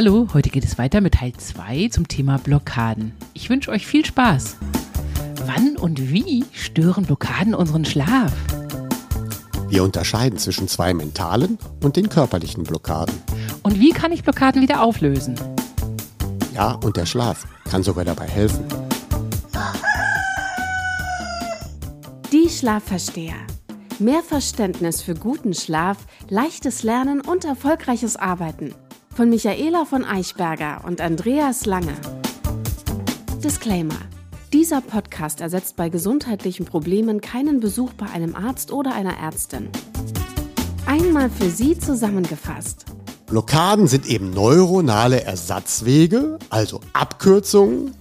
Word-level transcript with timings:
Hallo, 0.00 0.28
heute 0.32 0.50
geht 0.50 0.64
es 0.64 0.78
weiter 0.78 1.00
mit 1.00 1.14
Teil 1.14 1.32
2 1.32 1.88
zum 1.88 2.06
Thema 2.06 2.38
Blockaden. 2.38 3.16
Ich 3.34 3.50
wünsche 3.50 3.72
euch 3.72 3.84
viel 3.84 4.04
Spaß. 4.04 4.56
Wann 5.44 5.76
und 5.76 6.12
wie 6.12 6.44
stören 6.52 7.04
Blockaden 7.04 7.52
unseren 7.52 7.84
Schlaf? 7.84 8.32
Wir 9.68 9.82
unterscheiden 9.82 10.38
zwischen 10.38 10.68
zwei 10.68 10.94
mentalen 10.94 11.58
und 11.82 11.96
den 11.96 12.08
körperlichen 12.08 12.62
Blockaden. 12.62 13.12
Und 13.64 13.80
wie 13.80 13.90
kann 13.90 14.12
ich 14.12 14.22
Blockaden 14.22 14.62
wieder 14.62 14.84
auflösen? 14.84 15.34
Ja, 16.54 16.74
und 16.74 16.96
der 16.96 17.06
Schlaf 17.06 17.48
kann 17.68 17.82
sogar 17.82 18.04
dabei 18.04 18.28
helfen. 18.28 18.64
Die 22.30 22.48
Schlafversteher. 22.48 23.34
Mehr 23.98 24.22
Verständnis 24.22 25.02
für 25.02 25.14
guten 25.14 25.54
Schlaf, 25.54 25.96
leichtes 26.28 26.84
Lernen 26.84 27.20
und 27.20 27.44
erfolgreiches 27.44 28.14
Arbeiten. 28.14 28.76
Von 29.18 29.30
Michaela 29.30 29.84
von 29.84 30.04
Eichberger 30.04 30.82
und 30.86 31.00
Andreas 31.00 31.66
Lange. 31.66 31.92
Disclaimer. 33.42 33.98
Dieser 34.52 34.80
Podcast 34.80 35.40
ersetzt 35.40 35.74
bei 35.74 35.88
gesundheitlichen 35.88 36.64
Problemen 36.64 37.20
keinen 37.20 37.58
Besuch 37.58 37.92
bei 37.94 38.06
einem 38.06 38.36
Arzt 38.36 38.70
oder 38.70 38.94
einer 38.94 39.18
Ärztin. 39.18 39.70
Einmal 40.86 41.30
für 41.30 41.50
Sie 41.50 41.76
zusammengefasst. 41.76 42.84
Blockaden 43.26 43.88
sind 43.88 44.06
eben 44.06 44.30
neuronale 44.30 45.24
Ersatzwege, 45.24 46.38
also 46.48 46.80
Abkürzungen, 46.92 47.94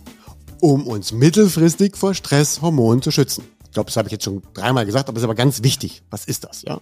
um 0.62 0.86
uns 0.86 1.14
mittelfristig 1.14 1.98
vor 1.98 2.14
Stresshormonen 2.14 3.02
zu 3.02 3.10
schützen. 3.10 3.44
Ich 3.66 3.72
glaube, 3.72 3.88
das 3.88 3.98
habe 3.98 4.08
ich 4.08 4.12
jetzt 4.12 4.26
schon 4.26 4.44
dreimal 4.54 4.86
gesagt, 4.86 5.10
aber 5.10 5.18
es 5.18 5.24
ist 5.24 5.28
aber 5.28 5.34
ganz 5.34 5.64
wichtig. 5.64 6.04
Was 6.12 6.26
ist 6.26 6.44
das, 6.44 6.62
ja? 6.62 6.80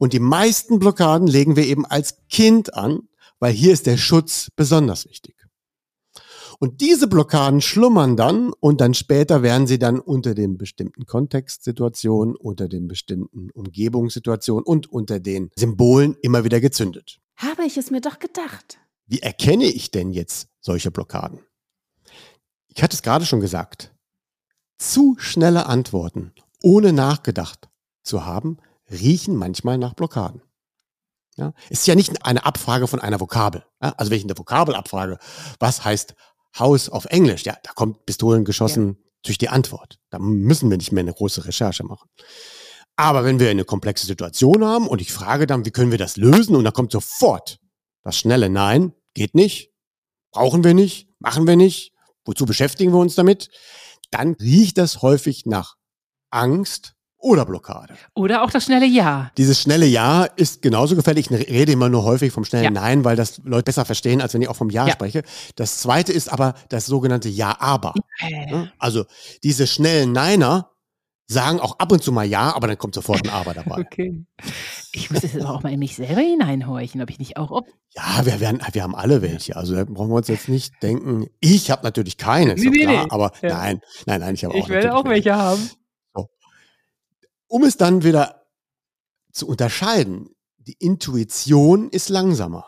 Und 0.00 0.12
die 0.12 0.18
meisten 0.18 0.80
Blockaden 0.80 1.28
legen 1.28 1.54
wir 1.54 1.66
eben 1.66 1.86
als 1.86 2.16
Kind 2.28 2.74
an, 2.74 3.02
weil 3.40 3.52
hier 3.52 3.72
ist 3.72 3.86
der 3.86 3.96
Schutz 3.96 4.50
besonders 4.54 5.06
wichtig. 5.06 5.34
Und 6.62 6.82
diese 6.82 7.08
Blockaden 7.08 7.62
schlummern 7.62 8.18
dann 8.18 8.52
und 8.60 8.82
dann 8.82 8.92
später 8.92 9.42
werden 9.42 9.66
sie 9.66 9.78
dann 9.78 9.98
unter 9.98 10.34
den 10.34 10.58
bestimmten 10.58 11.06
Kontextsituationen, 11.06 12.36
unter 12.36 12.68
den 12.68 12.86
bestimmten 12.86 13.50
Umgebungssituationen 13.50 14.64
und 14.66 14.92
unter 14.92 15.20
den 15.20 15.50
Symbolen 15.56 16.16
immer 16.20 16.44
wieder 16.44 16.60
gezündet. 16.60 17.18
Habe 17.36 17.64
ich 17.64 17.78
es 17.78 17.90
mir 17.90 18.02
doch 18.02 18.18
gedacht. 18.18 18.78
Wie 19.06 19.20
erkenne 19.20 19.64
ich 19.64 19.90
denn 19.90 20.12
jetzt 20.12 20.48
solche 20.60 20.90
Blockaden? 20.90 21.40
Ich 22.68 22.82
hatte 22.82 22.94
es 22.94 23.02
gerade 23.02 23.24
schon 23.24 23.40
gesagt. 23.40 23.94
Zu 24.76 25.16
schnelle 25.18 25.64
Antworten, 25.64 26.32
ohne 26.62 26.92
nachgedacht 26.92 27.70
zu 28.02 28.26
haben, 28.26 28.58
riechen 28.90 29.34
manchmal 29.34 29.78
nach 29.78 29.94
Blockaden. 29.94 30.42
Ja, 31.36 31.52
es 31.70 31.80
ist 31.80 31.86
ja 31.86 31.94
nicht 31.94 32.24
eine 32.24 32.44
Abfrage 32.44 32.86
von 32.86 33.00
einer 33.00 33.20
Vokabel. 33.20 33.64
Ja, 33.82 33.94
also 33.96 34.10
wenn 34.10 34.18
ich 34.18 34.24
eine 34.24 34.36
Vokabel 34.36 34.74
abfrage, 34.74 35.18
was 35.58 35.84
heißt 35.84 36.14
Haus 36.58 36.88
auf 36.88 37.04
Englisch? 37.06 37.44
Ja, 37.44 37.56
da 37.62 37.72
kommt 37.72 38.04
Pistolen 38.06 38.44
geschossen 38.44 38.88
ja. 38.88 39.10
durch 39.22 39.38
die 39.38 39.48
Antwort. 39.48 39.98
Da 40.10 40.18
müssen 40.18 40.70
wir 40.70 40.76
nicht 40.76 40.92
mehr 40.92 41.02
eine 41.02 41.14
große 41.14 41.44
Recherche 41.46 41.84
machen. 41.84 42.08
Aber 42.96 43.24
wenn 43.24 43.40
wir 43.40 43.48
eine 43.48 43.64
komplexe 43.64 44.06
Situation 44.06 44.64
haben 44.64 44.86
und 44.86 45.00
ich 45.00 45.12
frage 45.12 45.46
dann, 45.46 45.64
wie 45.64 45.70
können 45.70 45.90
wir 45.90 45.98
das 45.98 46.16
lösen? 46.16 46.56
Und 46.56 46.64
da 46.64 46.70
kommt 46.70 46.92
sofort 46.92 47.58
das 48.02 48.18
schnelle 48.18 48.50
Nein, 48.50 48.92
geht 49.14 49.34
nicht, 49.34 49.72
brauchen 50.32 50.64
wir 50.64 50.74
nicht, 50.74 51.08
machen 51.18 51.46
wir 51.46 51.56
nicht, 51.56 51.92
wozu 52.24 52.44
beschäftigen 52.44 52.92
wir 52.92 52.98
uns 52.98 53.14
damit? 53.14 53.50
Dann 54.10 54.34
riecht 54.34 54.78
das 54.78 55.02
häufig 55.02 55.46
nach 55.46 55.76
Angst, 56.30 56.94
oder 57.20 57.44
Blockade. 57.44 57.94
Oder 58.14 58.42
auch 58.42 58.50
das 58.50 58.64
schnelle 58.64 58.86
Ja. 58.86 59.30
Dieses 59.36 59.60
schnelle 59.60 59.86
Ja 59.86 60.24
ist 60.24 60.62
genauso 60.62 60.96
gefährlich. 60.96 61.30
Ich 61.30 61.48
rede 61.48 61.72
immer 61.72 61.88
nur 61.88 62.04
häufig 62.04 62.32
vom 62.32 62.44
schnellen 62.44 62.64
ja. 62.64 62.70
Nein, 62.70 63.04
weil 63.04 63.16
das 63.16 63.40
Leute 63.44 63.64
besser 63.64 63.84
verstehen, 63.84 64.20
als 64.20 64.34
wenn 64.34 64.42
ich 64.42 64.48
auch 64.48 64.56
vom 64.56 64.70
Ja, 64.70 64.86
ja. 64.86 64.92
spreche. 64.92 65.22
Das 65.56 65.78
zweite 65.78 66.12
ist 66.12 66.32
aber 66.32 66.54
das 66.68 66.86
sogenannte 66.86 67.28
Ja-Aber. 67.28 67.94
Okay. 68.22 68.70
Also 68.78 69.04
diese 69.42 69.66
schnellen 69.66 70.12
Neiner 70.12 70.70
sagen 71.30 71.60
auch 71.60 71.78
ab 71.78 71.92
und 71.92 72.02
zu 72.02 72.10
mal 72.10 72.26
Ja, 72.26 72.54
aber 72.54 72.66
dann 72.66 72.76
kommt 72.76 72.94
sofort 72.94 73.24
ein 73.24 73.30
Aber 73.30 73.54
dabei. 73.54 73.80
okay. 73.80 74.24
Ich 74.92 75.10
muss 75.10 75.22
jetzt 75.22 75.36
aber 75.36 75.54
auch 75.54 75.62
mal 75.62 75.72
in 75.72 75.78
mich 75.78 75.94
selber 75.94 76.20
hineinhorchen, 76.20 77.00
ob 77.00 77.10
ich 77.10 77.18
nicht 77.18 77.36
auch. 77.36 77.50
Ob 77.52 77.68
ja, 77.94 78.24
wir, 78.24 78.40
werden, 78.40 78.60
wir 78.72 78.82
haben 78.82 78.96
alle 78.96 79.22
welche. 79.22 79.56
Also 79.56 79.74
da 79.74 79.84
brauchen 79.84 80.10
wir 80.10 80.16
uns 80.16 80.28
jetzt 80.28 80.48
nicht 80.48 80.74
denken. 80.82 81.26
Ich 81.40 81.70
habe 81.70 81.84
natürlich 81.84 82.16
keine, 82.16 82.54
nee, 82.54 82.68
nee, 82.68 82.82
klar, 82.82 83.04
nee. 83.04 83.10
aber 83.10 83.32
ja. 83.42 83.50
nein, 83.50 83.80
nein, 84.06 84.20
nein, 84.20 84.34
ich 84.34 84.44
habe 84.44 84.54
auch. 84.54 84.58
Ich 84.58 84.68
werde 84.68 84.94
auch 84.94 85.04
welche 85.04 85.36
haben. 85.36 85.70
Um 87.50 87.64
es 87.64 87.76
dann 87.76 88.04
wieder 88.04 88.46
zu 89.32 89.48
unterscheiden, 89.48 90.30
die 90.58 90.76
Intuition 90.78 91.90
ist 91.90 92.08
langsamer. 92.08 92.64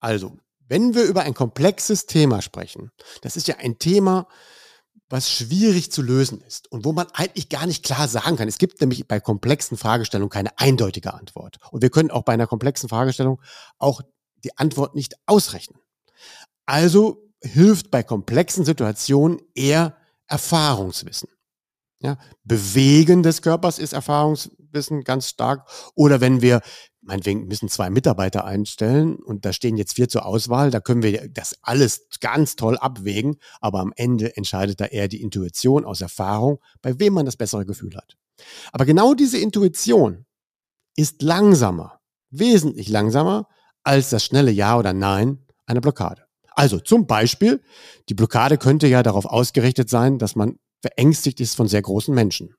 Also, 0.00 0.38
wenn 0.66 0.94
wir 0.94 1.02
über 1.04 1.24
ein 1.24 1.34
komplexes 1.34 2.06
Thema 2.06 2.40
sprechen, 2.40 2.90
das 3.20 3.36
ist 3.36 3.48
ja 3.48 3.56
ein 3.56 3.78
Thema, 3.78 4.28
was 5.10 5.30
schwierig 5.30 5.92
zu 5.92 6.00
lösen 6.00 6.40
ist 6.40 6.72
und 6.72 6.86
wo 6.86 6.92
man 6.94 7.06
eigentlich 7.12 7.50
gar 7.50 7.66
nicht 7.66 7.84
klar 7.84 8.08
sagen 8.08 8.36
kann. 8.36 8.48
Es 8.48 8.56
gibt 8.56 8.80
nämlich 8.80 9.06
bei 9.06 9.20
komplexen 9.20 9.76
Fragestellungen 9.76 10.30
keine 10.30 10.58
eindeutige 10.58 11.12
Antwort. 11.12 11.58
Und 11.70 11.82
wir 11.82 11.90
können 11.90 12.10
auch 12.10 12.22
bei 12.22 12.32
einer 12.32 12.46
komplexen 12.46 12.88
Fragestellung 12.88 13.42
auch 13.78 14.00
die 14.42 14.56
Antwort 14.56 14.94
nicht 14.94 15.16
ausrechnen. 15.26 15.78
Also 16.64 17.30
hilft 17.42 17.90
bei 17.90 18.02
komplexen 18.02 18.64
Situationen 18.64 19.38
eher 19.54 19.98
Erfahrungswissen. 20.28 21.28
Ja, 22.02 22.18
Bewegen 22.42 23.22
des 23.22 23.42
Körpers 23.42 23.78
ist 23.78 23.92
Erfahrungswissen 23.92 25.04
ganz 25.04 25.28
stark. 25.28 25.68
Oder 25.94 26.20
wenn 26.20 26.42
wir, 26.42 26.60
meinetwegen 27.00 27.46
müssen 27.46 27.68
zwei 27.68 27.90
Mitarbeiter 27.90 28.44
einstellen 28.44 29.16
und 29.16 29.44
da 29.44 29.52
stehen 29.52 29.76
jetzt 29.76 29.94
vier 29.94 30.08
zur 30.08 30.26
Auswahl, 30.26 30.72
da 30.72 30.80
können 30.80 31.04
wir 31.04 31.28
das 31.28 31.56
alles 31.62 32.08
ganz 32.20 32.56
toll 32.56 32.76
abwägen, 32.76 33.36
aber 33.60 33.78
am 33.78 33.92
Ende 33.94 34.36
entscheidet 34.36 34.80
da 34.80 34.86
eher 34.86 35.06
die 35.06 35.22
Intuition 35.22 35.84
aus 35.84 36.00
Erfahrung, 36.00 36.58
bei 36.80 36.98
wem 36.98 37.14
man 37.14 37.24
das 37.24 37.36
bessere 37.36 37.64
Gefühl 37.64 37.94
hat. 37.96 38.16
Aber 38.72 38.84
genau 38.84 39.14
diese 39.14 39.38
Intuition 39.38 40.26
ist 40.96 41.22
langsamer, 41.22 42.00
wesentlich 42.30 42.88
langsamer 42.88 43.46
als 43.84 44.10
das 44.10 44.24
schnelle 44.24 44.50
Ja 44.50 44.76
oder 44.76 44.92
Nein 44.92 45.38
einer 45.66 45.80
Blockade. 45.80 46.24
Also 46.54 46.80
zum 46.80 47.06
Beispiel, 47.06 47.62
die 48.08 48.14
Blockade 48.14 48.58
könnte 48.58 48.86
ja 48.86 49.02
darauf 49.02 49.24
ausgerichtet 49.24 49.88
sein, 49.88 50.18
dass 50.18 50.36
man 50.36 50.58
verängstigt 50.82 51.40
ist 51.40 51.54
von 51.54 51.68
sehr 51.68 51.80
großen 51.80 52.14
Menschen. 52.14 52.54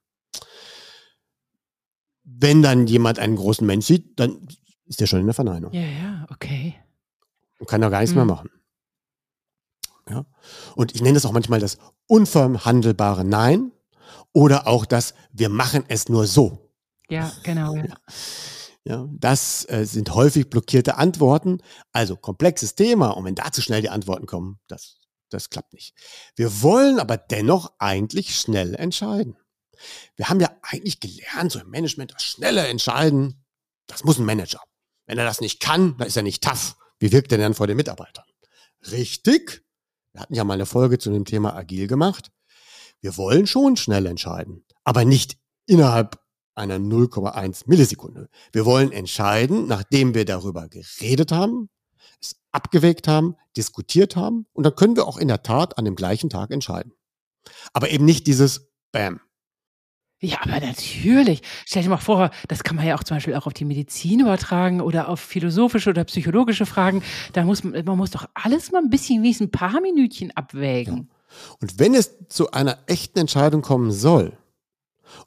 Wenn 2.23 2.61
dann 2.63 2.87
jemand 2.87 3.19
einen 3.19 3.35
großen 3.35 3.67
Mensch 3.67 3.85
sieht, 3.85 4.19
dann 4.19 4.47
ist 4.85 4.99
der 4.99 5.07
schon 5.07 5.19
in 5.19 5.27
der 5.27 5.35
Verneinung. 5.35 5.71
Ja, 5.73 5.81
ja, 5.81 6.25
okay. 6.31 6.75
Und 7.59 7.67
kann 7.67 7.81
da 7.81 7.89
gar 7.89 7.99
nichts 7.99 8.15
mhm. 8.15 8.25
mehr 8.25 8.35
machen. 8.35 8.49
Ja? 10.09 10.25
Und 10.75 10.95
ich 10.95 11.01
nenne 11.01 11.15
das 11.15 11.25
auch 11.25 11.31
manchmal 11.31 11.59
das 11.59 11.77
unverhandelbare 12.07 13.23
Nein 13.23 13.71
oder 14.31 14.67
auch 14.67 14.85
das 14.85 15.13
Wir 15.31 15.49
machen 15.49 15.83
es 15.87 16.09
nur 16.09 16.25
so. 16.27 16.71
Ja, 17.09 17.31
genau. 17.43 17.75
Ja. 17.75 17.83
Ja, 18.85 19.07
das 19.13 19.63
äh, 19.69 19.85
sind 19.85 20.13
häufig 20.13 20.49
blockierte 20.49 20.97
Antworten. 20.97 21.61
Also 21.93 22.17
komplexes 22.17 22.75
Thema 22.75 23.11
und 23.11 23.23
wenn 23.23 23.33
da 23.33 23.49
zu 23.49 23.61
schnell 23.61 23.81
die 23.81 23.89
Antworten 23.89 24.25
kommen, 24.25 24.59
das 24.67 24.99
das 25.33 25.49
klappt 25.49 25.73
nicht. 25.73 25.93
Wir 26.35 26.61
wollen 26.61 26.99
aber 26.99 27.17
dennoch 27.17 27.73
eigentlich 27.79 28.35
schnell 28.35 28.75
entscheiden. 28.75 29.37
Wir 30.15 30.29
haben 30.29 30.39
ja 30.39 30.49
eigentlich 30.61 30.99
gelernt, 30.99 31.51
so 31.51 31.59
im 31.59 31.69
Management, 31.69 32.13
das 32.13 32.23
schnelle 32.23 32.67
Entscheiden, 32.67 33.43
das 33.87 34.03
muss 34.03 34.17
ein 34.17 34.25
Manager. 34.25 34.61
Wenn 35.05 35.17
er 35.17 35.25
das 35.25 35.41
nicht 35.41 35.59
kann, 35.59 35.97
dann 35.97 36.07
ist 36.07 36.15
er 36.15 36.23
nicht 36.23 36.43
tough. 36.43 36.75
Wie 36.99 37.11
wirkt 37.11 37.31
er 37.31 37.37
denn 37.37 37.53
vor 37.53 37.67
den 37.67 37.77
Mitarbeitern? 37.77 38.25
Richtig. 38.91 39.63
Wir 40.13 40.21
hatten 40.21 40.35
ja 40.35 40.43
mal 40.43 40.53
eine 40.53 40.65
Folge 40.65 40.99
zu 40.99 41.11
dem 41.11 41.25
Thema 41.25 41.55
agil 41.55 41.87
gemacht. 41.87 42.31
Wir 43.01 43.17
wollen 43.17 43.47
schon 43.47 43.75
schnell 43.75 44.05
entscheiden, 44.05 44.65
aber 44.83 45.03
nicht 45.03 45.37
innerhalb 45.65 46.21
einer 46.55 46.77
0,1 46.77 47.63
Millisekunde. 47.65 48.29
Wir 48.51 48.65
wollen 48.65 48.91
entscheiden, 48.91 49.67
nachdem 49.67 50.13
wir 50.13 50.23
darüber 50.23 50.69
geredet 50.69 51.31
haben, 51.31 51.69
es 52.23 52.35
abgewägt 52.51 53.07
haben, 53.07 53.35
diskutiert 53.55 54.15
haben 54.15 54.45
und 54.53 54.63
dann 54.63 54.75
können 54.75 54.95
wir 54.95 55.07
auch 55.07 55.17
in 55.17 55.27
der 55.27 55.43
Tat 55.43 55.77
an 55.77 55.85
dem 55.85 55.95
gleichen 55.95 56.29
Tag 56.29 56.51
entscheiden. 56.51 56.93
Aber 57.73 57.89
eben 57.89 58.05
nicht 58.05 58.27
dieses 58.27 58.71
Bam. 58.91 59.19
Ja, 60.23 60.37
aber 60.41 60.61
natürlich. 60.61 61.41
Stell 61.65 61.83
dir 61.83 61.89
mal 61.89 61.97
vor, 61.97 62.31
das 62.47 62.63
kann 62.63 62.77
man 62.77 62.87
ja 62.87 62.95
auch 62.95 63.03
zum 63.03 63.17
Beispiel 63.17 63.35
auch 63.35 63.45
auf 63.45 63.53
die 63.53 63.65
Medizin 63.65 64.21
übertragen 64.21 64.79
oder 64.79 65.09
auf 65.09 65.19
philosophische 65.19 65.89
oder 65.89 66.05
psychologische 66.05 66.65
Fragen. 66.65 67.03
Da 67.33 67.43
muss 67.43 67.65
man, 67.65 67.83
man 67.83 67.97
muss 67.97 68.11
doch 68.11 68.25
alles 68.33 68.71
mal 68.71 68.81
ein 68.81 68.89
bisschen, 68.89 69.21
wie 69.21 69.35
ein 69.37 69.51
paar 69.51 69.81
Minütchen 69.81 70.31
abwägen. 70.31 70.95
Ja. 70.95 71.55
Und 71.59 71.77
wenn 71.77 71.93
es 71.93 72.27
zu 72.29 72.51
einer 72.51 72.79
echten 72.87 73.19
Entscheidung 73.19 73.61
kommen 73.61 73.91
soll 73.91 74.37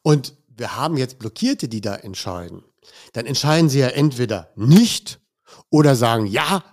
und 0.03 0.35
wir 0.49 0.77
haben 0.77 0.97
jetzt 0.97 1.19
Blockierte, 1.19 1.69
die 1.69 1.83
da 1.83 1.95
entscheiden, 1.95 2.65
dann 3.13 3.27
entscheiden 3.27 3.69
sie 3.69 3.81
ja 3.81 3.89
entweder 3.89 4.51
nicht 4.57 5.21
oder 5.69 5.95
sagen, 5.95 6.25
ja, 6.25 6.65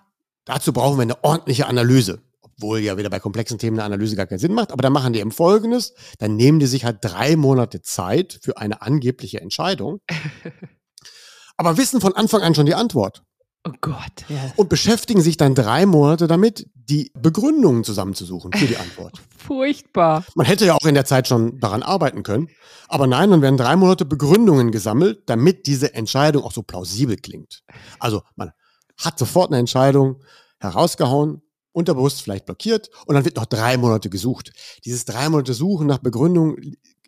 Dazu 0.46 0.74
brauchen 0.74 0.98
wir 0.98 1.04
eine 1.04 1.24
ordentliche 1.24 1.68
Analyse. 1.68 2.22
Obwohl 2.42 2.80
ja 2.80 2.98
wieder 2.98 3.10
bei 3.10 3.20
komplexen 3.20 3.58
Themen 3.58 3.78
eine 3.80 3.86
Analyse 3.86 4.16
gar 4.16 4.28
keinen 4.28 4.40
Sinn 4.40 4.54
macht. 4.54 4.72
Aber 4.72 4.82
dann 4.82 4.94
machen 4.94 5.14
die 5.14 5.20
eben 5.20 5.32
Folgendes. 5.32 5.94
Dann 6.20 6.36
nehmen 6.36 6.60
die 6.60 6.68
sich 6.68 6.86
halt 6.86 7.00
drei 7.02 7.36
Monate 7.36 7.82
Zeit 7.82 8.40
für 8.42 8.58
eine 8.58 8.82
angebliche 8.82 9.42
Entscheidung. 9.42 10.02
aber 11.58 11.78
wissen 11.78 12.02
von 12.02 12.16
Anfang 12.16 12.42
an 12.42 12.56
schon 12.56 12.66
die 12.66 12.76
Antwort. 12.76 13.24
Oh 13.66 13.72
Gott. 13.80 14.26
Ja. 14.28 14.52
Und 14.58 14.68
beschäftigen 14.68 15.22
sich 15.22 15.38
dann 15.38 15.56
drei 15.56 15.86
Monate 15.86 16.28
damit, 16.28 16.68
die 16.76 17.12
Begründungen 17.18 17.86
zusammenzusuchen 17.86 18.52
für 18.52 18.66
die 18.66 18.76
Antwort. 18.76 19.22
Furchtbar. 19.38 20.26
Man 20.36 20.46
hätte 20.46 20.66
ja 20.66 20.76
auch 20.76 20.86
in 20.86 20.96
der 20.96 21.06
Zeit 21.06 21.30
schon 21.30 21.60
daran 21.60 21.82
arbeiten 21.82 22.24
können. 22.24 22.50
Aber 22.90 23.08
nein, 23.08 23.32
dann 23.32 23.42
werden 23.42 23.58
drei 23.58 23.78
Monate 23.78 24.04
Begründungen 24.04 24.72
gesammelt, 24.72 25.24
damit 25.28 25.66
diese 25.66 25.94
Entscheidung 25.94 26.44
auch 26.44 26.52
so 26.52 26.62
plausibel 26.62 27.16
klingt. 27.16 27.64
Also 28.00 28.22
man 28.36 28.52
hat 28.98 29.20
sofort 29.20 29.50
eine 29.52 29.60
Entscheidung 29.60 30.24
herausgehauen, 30.60 31.42
unterbewusst 31.72 32.22
vielleicht 32.22 32.46
blockiert 32.46 32.90
und 33.06 33.16
dann 33.16 33.26
wird 33.26 33.36
noch 33.36 33.46
drei 33.46 33.78
Monate 33.78 34.10
gesucht. 34.10 34.52
Dieses 34.86 35.06
drei 35.06 35.30
Monate 35.30 35.54
Suchen 35.54 35.88
nach 35.88 35.98
Begründung 35.98 36.58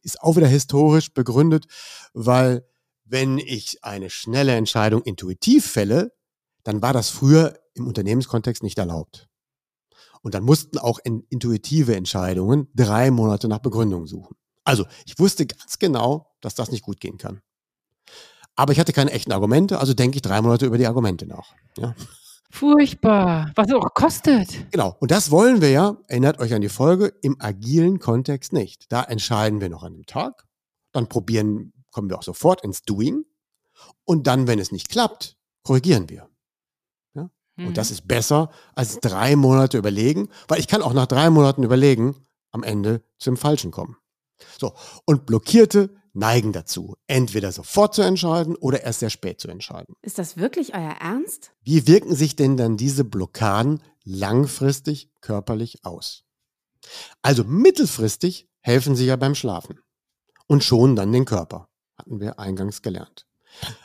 ist 0.02 0.22
auch 0.22 0.36
wieder 0.36 0.48
historisch 0.48 1.14
begründet, 1.14 1.66
weil 2.14 2.66
wenn 3.04 3.38
ich 3.38 3.84
eine 3.84 4.10
schnelle 4.10 4.56
Entscheidung 4.56 5.04
intuitiv 5.04 5.66
fälle, 5.66 6.12
dann 6.64 6.82
war 6.82 6.94
das 6.94 7.10
früher 7.10 7.60
im 7.76 7.88
Unternehmenskontext 7.88 8.64
nicht 8.64 8.78
erlaubt. 8.80 9.28
Und 10.22 10.34
dann 10.34 10.44
mussten 10.44 10.80
auch 10.80 10.98
intuitive 11.04 11.96
Entscheidungen 11.96 12.68
drei 12.74 13.12
Monate 13.12 13.48
nach 13.48 13.60
Begründung 13.60 14.08
suchen. 14.08 14.36
Also 14.64 14.86
ich 15.06 15.20
wusste 15.20 15.46
ganz 15.46 15.78
genau, 15.78 16.34
dass 16.42 16.56
das 16.56 16.72
nicht 16.72 16.82
gut 16.82 17.00
gehen 17.00 17.20
kann. 17.20 17.42
Aber 18.56 18.72
ich 18.74 18.80
hatte 18.80 18.94
keine 18.94 19.12
echten 19.12 19.32
Argumente, 19.32 19.80
also 19.80 19.94
denke 19.94 20.18
ich 20.18 20.22
drei 20.22 20.42
Monate 20.42 20.66
über 20.66 20.78
die 20.78 20.88
Argumente 20.88 21.26
nach. 21.26 21.54
Ja. 21.78 21.94
Furchtbar, 22.50 23.52
was 23.56 23.72
auch 23.74 23.94
kostet. 23.94 24.72
Genau, 24.72 24.96
und 25.00 25.12
das 25.12 25.30
wollen 25.30 25.62
wir 25.62 25.72
ja, 25.72 25.98
erinnert 26.08 26.40
euch 26.40 26.54
an 26.54 26.62
die 26.62 26.70
Folge, 26.70 27.14
im 27.22 27.36
agilen 27.40 28.00
Kontext 28.00 28.54
nicht. 28.54 28.86
Da 28.90 29.04
entscheiden 29.04 29.60
wir 29.60 29.70
noch 29.70 29.84
an 29.84 29.94
dem 29.94 30.06
Tag, 30.06 30.46
dann 30.94 31.10
probieren, 31.10 31.74
kommen 31.92 32.10
wir 32.10 32.18
auch 32.18 32.24
sofort 32.24 32.64
ins 32.64 32.84
Doing 32.84 33.26
und 34.06 34.28
dann, 34.28 34.48
wenn 34.48 34.60
es 34.60 34.72
nicht 34.72 34.88
klappt, 34.88 35.36
korrigieren 35.64 36.08
wir. 36.08 36.30
Ja? 37.14 37.30
Mhm. 37.58 37.68
Und 37.68 37.78
das 37.78 37.92
ist 37.92 38.08
besser 38.08 38.50
als 38.74 39.02
drei 39.02 39.36
Monate 39.36 39.78
überlegen, 39.78 40.30
weil 40.48 40.60
ich 40.60 40.70
kann 40.70 40.82
auch 40.82 40.94
nach 40.94 41.08
drei 41.08 41.30
Monaten 41.30 41.64
überlegen, 41.64 42.16
am 42.52 42.64
Ende 42.64 43.04
zum 43.18 43.36
Falschen 43.36 43.72
kommen. 43.72 43.98
So, 44.58 44.74
und 45.04 45.26
Blockierte 45.26 45.94
neigen 46.16 46.54
dazu, 46.54 46.96
entweder 47.08 47.52
sofort 47.52 47.94
zu 47.94 48.02
entscheiden 48.02 48.56
oder 48.56 48.82
erst 48.84 49.02
sehr 49.02 49.10
spät 49.10 49.40
zu 49.40 49.48
entscheiden. 49.48 49.96
Ist 50.02 50.18
das 50.18 50.38
wirklich 50.38 50.74
euer 50.74 50.96
Ernst? 51.00 51.52
Wie 51.62 51.88
wirken 51.88 52.16
sich 52.16 52.36
denn 52.36 52.58
dann 52.58 52.78
diese 52.78 53.04
Blockaden 53.04 53.82
langfristig 54.04 55.10
körperlich 55.22 55.84
aus? 55.84 56.24
Also 57.22 57.44
mittelfristig 57.44 58.48
helfen 58.62 58.96
sie 58.96 59.06
ja 59.06 59.16
beim 59.16 59.36
Schlafen 59.36 59.80
und 60.48 60.64
schonen 60.64 60.96
dann 60.96 61.12
den 61.12 61.26
Körper, 61.26 61.70
hatten 61.98 62.20
wir 62.20 62.40
eingangs 62.40 62.82
gelernt. 62.82 63.28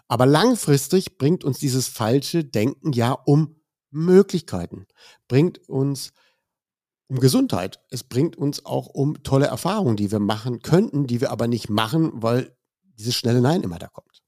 Aber 0.08 0.26
langfristig 0.26 1.18
bringt 1.18 1.44
uns 1.44 1.58
dieses 1.58 1.88
falsche 1.88 2.44
Denken 2.44 2.92
ja 2.92 3.12
um 3.12 3.56
Möglichkeiten, 3.90 4.86
bringt 5.28 5.68
uns 5.68 6.12
um 7.10 7.18
Gesundheit. 7.18 7.80
Es 7.90 8.04
bringt 8.04 8.36
uns 8.36 8.64
auch 8.64 8.86
um 8.86 9.22
tolle 9.22 9.46
Erfahrungen, 9.46 9.96
die 9.96 10.10
wir 10.10 10.20
machen 10.20 10.60
könnten, 10.62 11.06
die 11.06 11.20
wir 11.20 11.30
aber 11.30 11.48
nicht 11.48 11.68
machen, 11.68 12.10
weil 12.14 12.56
dieses 12.98 13.16
schnelle 13.16 13.40
Nein 13.40 13.62
immer 13.62 13.78
da 13.78 13.88
kommt. 13.88 14.22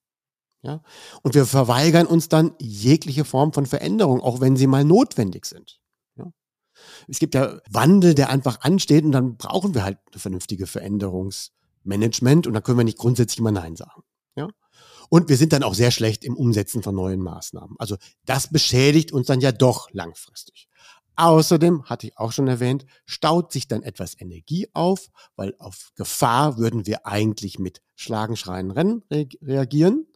Ja? 0.63 0.83
Und 1.23 1.35
wir 1.35 1.47
verweigern 1.47 2.07
uns 2.07 2.29
dann 2.29 2.55
jegliche 2.59 3.25
Form 3.25 3.53
von 3.53 3.67
Veränderung, 3.67 4.21
auch 4.21 4.41
wenn 4.41 4.57
sie 4.57 4.67
mal 4.67 4.85
notwendig 4.85 5.47
sind. 5.47 5.81
Ja? 6.17 6.33
Es 7.09 7.19
gibt 7.19 7.35
ja 7.35 7.61
Wandel, 7.71 8.15
der 8.15 8.31
einfach 8.31 8.61
ansteht 8.63 9.05
und 9.05 9.13
dann 9.13 9.37
brauchen 9.37 9.75
wir 9.75 9.85
halt 9.85 9.99
eine 10.11 10.21
vernünftige 10.21 10.67
Veränderungsmanagement 10.67 12.47
und 12.47 12.55
da 12.55 12.61
können 12.61 12.79
wir 12.79 12.85
nicht 12.85 12.99
grundsätzlich 12.99 13.39
immer 13.39 13.53
Nein 13.53 13.77
sagen. 13.77 14.03
Ja? 14.37 14.49
Und 15.09 15.29
wir 15.29 15.37
sind 15.37 15.53
dann 15.53 15.63
auch 15.63 15.75
sehr 15.75 15.91
schlecht 15.91 16.25
im 16.25 16.37
Umsetzen 16.37 16.83
von 16.83 16.95
neuen 16.95 17.21
Maßnahmen. 17.21 17.77
Also 17.79 17.97
das 18.25 18.49
beschädigt 18.49 19.13
uns 19.13 19.27
dann 19.27 19.41
ja 19.41 19.53
doch 19.53 19.91
langfristig. 19.93 20.69
Außerdem, 21.17 21.85
hatte 21.85 22.07
ich 22.07 22.19
auch 22.19 22.33
schon 22.33 22.49
erwähnt, 22.49 22.87
staut 23.05 23.53
sich 23.53 23.69
dann 23.69 23.83
etwas 23.83 24.19
Energie 24.19 24.69
auf, 24.73 25.09
weil 25.37 25.55
auf 25.59 25.93
Gefahr 25.95 26.59
würden 26.59 26.87
wir 26.87 27.07
eigentlich 27.07 27.59
mit 27.59 27.83
Schlagen, 27.95 28.37
Schreien, 28.37 28.71
Rennen 28.71 29.05
re 29.11 29.29
reagieren. 29.43 30.07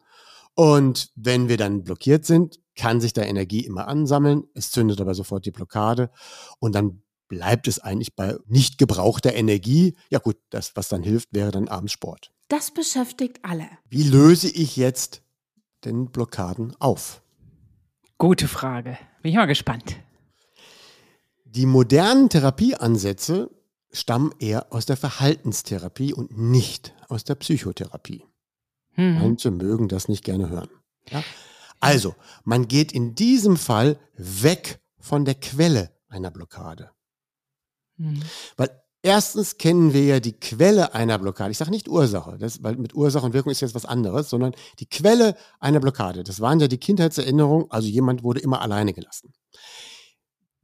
Und 0.55 1.11
wenn 1.15 1.49
wir 1.49 1.59
dann 1.59 1.85
blockiert 1.85 2.25
sind, 2.25 2.61
kann 2.77 3.01
sich 3.01 3.13
da 3.13 3.23
Energie 3.23 3.65
immer 3.65 3.89
ansammeln. 3.89 4.45
Es 4.55 4.71
zündet 4.71 5.01
aber 5.01 5.15
sofort 5.15 5.45
die 5.45 5.51
Blockade 5.51 6.11
und 6.61 6.75
dann 6.75 7.03
bleibt 7.29 7.69
es 7.69 7.79
eigentlich 7.79 8.15
bei 8.15 8.37
nicht 8.47 8.79
gebrauchter 8.79 9.35
Energie. 9.35 9.97
Ja 10.11 10.19
gut, 10.19 10.37
das, 10.51 10.77
was 10.77 10.89
dann 10.89 11.03
hilft, 11.03 11.29
wäre 11.33 11.51
dann 11.51 11.69
abends 11.69 11.93
Sport. 11.93 12.33
Das 12.49 12.71
beschäftigt 12.71 13.41
alle. 13.43 13.69
Wie 13.91 14.05
löse 14.05 14.49
ich 14.49 14.77
jetzt 14.77 15.23
den 15.85 16.11
Blockaden 16.11 16.75
auf? 16.79 17.23
Gute 18.19 18.49
Frage. 18.49 18.97
Bin 19.23 19.33
ich 19.33 19.37
mal 19.37 19.47
gespannt. 19.47 19.97
Die 21.57 21.65
modernen 21.65 22.29
Therapieansätze 22.29 23.51
stammen 23.91 24.35
eher 24.39 24.75
aus 24.75 24.85
der 24.85 24.99
Verhaltenstherapie 24.99 26.13
und 26.13 26.37
nicht 26.37 26.93
aus 27.09 27.25
der 27.25 27.35
Psychotherapie. 27.35 28.25
Mhm. 28.95 29.19
Manche 29.21 29.51
mögen 29.51 29.89
das 29.89 30.07
nicht 30.09 30.23
gerne 30.23 30.51
hören. 30.51 30.69
Ja? 31.09 31.25
Also, 31.81 32.15
man 32.45 32.69
geht 32.69 32.93
in 32.93 33.15
diesem 33.15 33.57
Fall 33.57 33.99
weg 34.19 34.83
von 34.99 35.25
der 35.25 35.35
Quelle 35.35 35.93
einer 36.09 36.31
Blockade. 36.31 36.91
Mhm. 37.97 38.21
Weil 38.59 38.69
erstens 39.01 39.57
kennen 39.57 39.95
wir 39.95 40.05
ja 40.05 40.21
die 40.21 40.35
Quelle 40.35 40.93
einer 40.93 41.19
Blockade. 41.19 41.53
Ich 41.53 41.59
sage 41.59 41.71
nicht 41.71 41.89
Ursache, 41.89 42.37
das, 42.37 42.63
weil 42.63 42.77
mit 42.77 42.95
Ursache 42.95 43.25
und 43.25 43.33
Wirkung 43.33 43.53
ist 43.53 43.63
jetzt 43.63 43.75
was 43.75 43.87
anderes, 43.87 44.29
sondern 44.29 44.53
die 44.79 44.87
Quelle 44.91 45.35
einer 45.59 45.81
Blockade. 45.81 46.23
Das 46.23 46.41
waren 46.41 46.61
ja 46.61 46.69
die 46.69 46.77
Kindheitserinnerungen, 46.77 47.71
also 47.71 47.89
jemand 47.89 48.23
wurde 48.23 48.41
immer 48.41 48.61
alleine 48.61 48.93
gelassen 48.93 49.33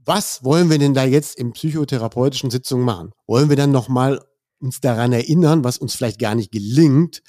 was 0.04 0.44
wollen 0.44 0.70
wir 0.70 0.78
denn 0.78 0.94
da 0.94 1.04
jetzt 1.04 1.36
in 1.36 1.52
psychotherapeutischen 1.52 2.50
Sitzungen 2.50 2.84
machen? 2.84 3.12
Wollen 3.26 3.48
wir 3.48 3.56
dann 3.56 3.70
nochmal 3.70 4.20
uns 4.58 4.80
daran 4.80 5.12
erinnern, 5.12 5.64
was 5.64 5.78
uns 5.78 5.94
vielleicht 5.94 6.18
gar 6.18 6.34
nicht 6.34 6.52
gelingt? 6.52 7.22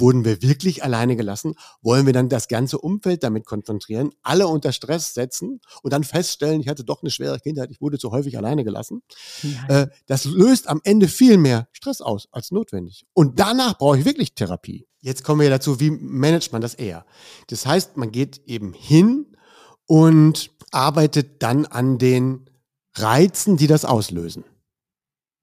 Wurden 0.00 0.24
wir 0.24 0.42
wirklich 0.42 0.84
alleine 0.84 1.16
gelassen? 1.16 1.54
Wollen 1.82 2.06
wir 2.06 2.12
dann 2.12 2.28
das 2.28 2.46
ganze 2.46 2.78
Umfeld 2.78 3.24
damit 3.24 3.46
konzentrieren, 3.46 4.10
alle 4.22 4.46
unter 4.46 4.70
Stress 4.70 5.12
setzen 5.12 5.60
und 5.82 5.92
dann 5.92 6.04
feststellen, 6.04 6.60
ich 6.60 6.68
hatte 6.68 6.84
doch 6.84 7.02
eine 7.02 7.10
schwere 7.10 7.40
Kindheit, 7.40 7.72
ich 7.72 7.80
wurde 7.80 7.98
zu 7.98 8.12
häufig 8.12 8.38
alleine 8.38 8.62
gelassen? 8.62 9.02
Ja. 9.42 9.82
Äh, 9.82 9.88
das 10.06 10.24
löst 10.24 10.68
am 10.68 10.80
Ende 10.84 11.08
viel 11.08 11.36
mehr 11.36 11.68
Stress 11.72 12.00
aus 12.00 12.28
als 12.30 12.52
notwendig. 12.52 13.06
Und 13.12 13.40
danach 13.40 13.76
brauche 13.76 13.98
ich 13.98 14.04
wirklich 14.04 14.34
Therapie. 14.34 14.86
Jetzt 15.00 15.24
kommen 15.24 15.40
wir 15.40 15.50
dazu, 15.50 15.80
wie 15.80 15.90
managt 15.90 16.52
man 16.52 16.62
das 16.62 16.74
eher? 16.74 17.04
Das 17.48 17.66
heißt, 17.66 17.96
man 17.96 18.12
geht 18.12 18.40
eben 18.46 18.72
hin 18.72 19.26
und 19.86 20.50
arbeitet 20.72 21.42
dann 21.42 21.66
an 21.66 21.98
den 21.98 22.48
Reizen, 22.94 23.56
die 23.56 23.66
das 23.66 23.84
auslösen. 23.84 24.44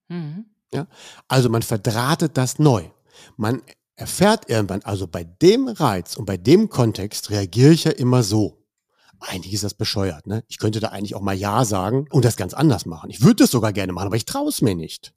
Mhm. 0.08 0.46
Ja? 0.72 0.86
Also 1.28 1.48
man 1.48 1.62
verdrahtet 1.62 2.36
das 2.36 2.58
neu. 2.58 2.84
Man 3.36 3.62
erfährt 3.96 4.50
irgendwann, 4.50 4.82
also 4.82 5.06
bei 5.06 5.24
dem 5.24 5.68
Reiz 5.68 6.16
und 6.16 6.26
bei 6.26 6.36
dem 6.36 6.68
Kontext 6.68 7.30
reagiere 7.30 7.72
ich 7.72 7.84
ja 7.84 7.92
immer 7.92 8.22
so. 8.22 8.62
Eigentlich 9.20 9.54
ist 9.54 9.64
das 9.64 9.72
bescheuert, 9.72 10.26
ne? 10.26 10.44
Ich 10.46 10.58
könnte 10.58 10.78
da 10.78 10.88
eigentlich 10.88 11.14
auch 11.14 11.22
mal 11.22 11.34
Ja 11.34 11.64
sagen 11.64 12.06
und 12.10 12.26
das 12.26 12.36
ganz 12.36 12.52
anders 12.52 12.84
machen. 12.84 13.08
Ich 13.08 13.22
würde 13.22 13.36
das 13.36 13.50
sogar 13.50 13.72
gerne 13.72 13.94
machen, 13.94 14.08
aber 14.08 14.16
ich 14.16 14.26
traue 14.26 14.50
es 14.50 14.60
mir 14.60 14.74
nicht. 14.74 15.14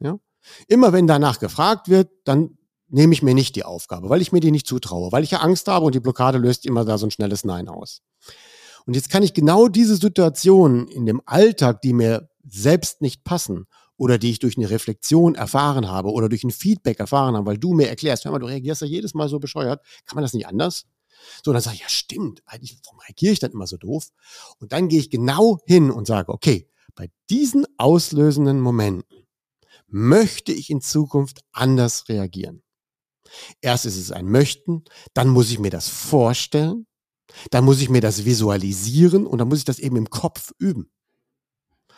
Ja? 0.00 0.18
Immer 0.66 0.92
wenn 0.92 1.06
danach 1.06 1.38
gefragt 1.38 1.88
wird, 1.88 2.10
dann 2.24 2.58
nehme 2.88 3.12
ich 3.14 3.22
mir 3.22 3.34
nicht 3.34 3.54
die 3.54 3.64
Aufgabe, 3.64 4.10
weil 4.10 4.20
ich 4.20 4.32
mir 4.32 4.40
die 4.40 4.50
nicht 4.50 4.66
zutraue, 4.66 5.12
weil 5.12 5.22
ich 5.22 5.30
ja 5.30 5.38
Angst 5.38 5.68
habe 5.68 5.86
und 5.86 5.94
die 5.94 6.00
Blockade 6.00 6.38
löst 6.38 6.66
immer 6.66 6.84
da 6.84 6.98
so 6.98 7.06
ein 7.06 7.12
schnelles 7.12 7.44
Nein 7.44 7.68
aus. 7.68 8.02
Und 8.86 8.94
jetzt 8.94 9.10
kann 9.10 9.22
ich 9.22 9.34
genau 9.34 9.68
diese 9.68 9.96
Situationen 9.96 10.88
in 10.88 11.06
dem 11.06 11.22
Alltag, 11.26 11.82
die 11.82 11.92
mir 11.92 12.28
selbst 12.44 13.00
nicht 13.00 13.24
passen 13.24 13.66
oder 13.96 14.18
die 14.18 14.30
ich 14.30 14.38
durch 14.38 14.56
eine 14.56 14.70
Reflexion 14.70 15.34
erfahren 15.34 15.88
habe 15.88 16.10
oder 16.10 16.28
durch 16.28 16.44
ein 16.44 16.50
Feedback 16.50 16.98
erfahren 16.98 17.36
habe, 17.36 17.46
weil 17.46 17.58
du 17.58 17.72
mir 17.72 17.88
erklärst, 17.88 18.24
hör 18.24 18.32
mal, 18.32 18.38
du 18.38 18.46
reagierst 18.46 18.82
ja 18.82 18.86
jedes 18.88 19.14
Mal 19.14 19.28
so 19.28 19.38
bescheuert, 19.38 19.80
kann 20.06 20.16
man 20.16 20.22
das 20.22 20.32
nicht 20.32 20.46
anders? 20.46 20.86
So, 21.44 21.52
dann 21.52 21.62
sage 21.62 21.76
ich, 21.76 21.82
ja 21.82 21.88
stimmt, 21.88 22.42
eigentlich, 22.46 22.76
warum 22.84 22.98
reagiere 23.00 23.32
ich 23.32 23.38
dann 23.38 23.52
immer 23.52 23.66
so 23.66 23.76
doof? 23.76 24.08
Und 24.58 24.72
dann 24.72 24.88
gehe 24.88 24.98
ich 24.98 25.10
genau 25.10 25.60
hin 25.66 25.90
und 25.90 26.06
sage, 26.06 26.32
okay, 26.32 26.68
bei 26.94 27.10
diesen 27.30 27.64
auslösenden 27.78 28.60
Momenten 28.60 29.26
möchte 29.86 30.52
ich 30.52 30.70
in 30.70 30.80
Zukunft 30.80 31.42
anders 31.52 32.08
reagieren. 32.08 32.62
Erst 33.60 33.86
ist 33.86 33.96
es 33.96 34.10
ein 34.10 34.26
Möchten, 34.26 34.84
dann 35.14 35.28
muss 35.28 35.50
ich 35.50 35.58
mir 35.58 35.70
das 35.70 35.88
vorstellen, 35.88 36.86
dann 37.50 37.64
muss 37.64 37.80
ich 37.80 37.90
mir 37.90 38.00
das 38.00 38.24
visualisieren 38.24 39.26
und 39.26 39.38
dann 39.38 39.48
muss 39.48 39.58
ich 39.58 39.64
das 39.64 39.78
eben 39.78 39.96
im 39.96 40.10
Kopf 40.10 40.52
üben. 40.58 40.90